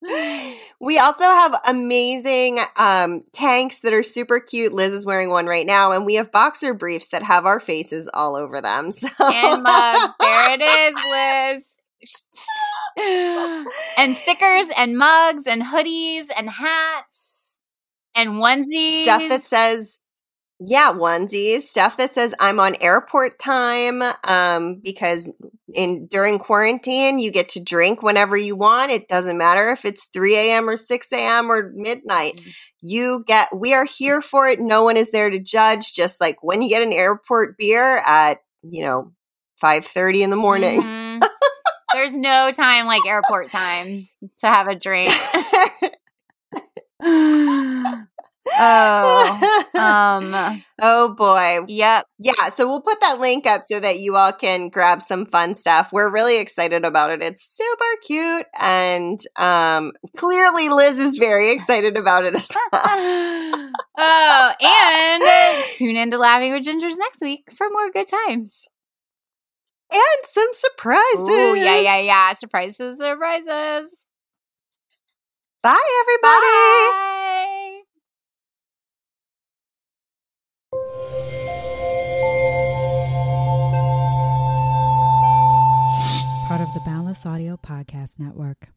[0.80, 4.72] we also have amazing um, tanks that are super cute.
[4.72, 8.08] Liz is wearing one right now, and we have boxer briefs that have our faces
[8.14, 8.92] all over them.
[8.98, 9.08] So.
[9.20, 10.14] And mugs.
[10.20, 11.64] There it is,
[12.96, 13.66] Liz.
[13.96, 17.56] and stickers and mugs and hoodies and hats
[18.14, 19.02] and onesies.
[19.02, 20.00] Stuff that says
[20.60, 25.28] yeah, onesies, stuff that says I'm on airport time um, because
[25.72, 28.90] in during quarantine you get to drink whenever you want.
[28.90, 30.68] It doesn't matter if it's 3 a.m.
[30.68, 31.52] or 6 a.m.
[31.52, 32.36] or midnight.
[32.36, 32.50] Mm-hmm.
[32.80, 34.60] You get we are here for it.
[34.60, 35.94] No one is there to judge.
[35.94, 39.12] Just like when you get an airport beer at you know
[39.62, 40.82] 5:30 in the morning.
[40.82, 41.22] Mm-hmm.
[41.92, 44.08] There's no time like airport time
[44.40, 45.14] to have a drink.
[48.58, 51.64] Oh, um, oh boy.
[51.66, 52.06] Yep.
[52.18, 52.50] Yeah.
[52.54, 55.92] So we'll put that link up so that you all can grab some fun stuff.
[55.92, 57.22] We're really excited about it.
[57.22, 58.46] It's super cute.
[58.58, 62.68] And um, clearly Liz is very excited about it as well.
[63.98, 68.66] oh, and tune into Laughing with Gingers next week for more good times.
[69.90, 71.18] And some surprises.
[71.18, 72.32] Oh, yeah, yeah, yeah.
[72.34, 74.06] Surprises, surprises.
[75.62, 76.46] Bye, everybody.
[76.46, 77.27] Bye.
[86.68, 88.68] Of the Boundless Audio Podcast Network.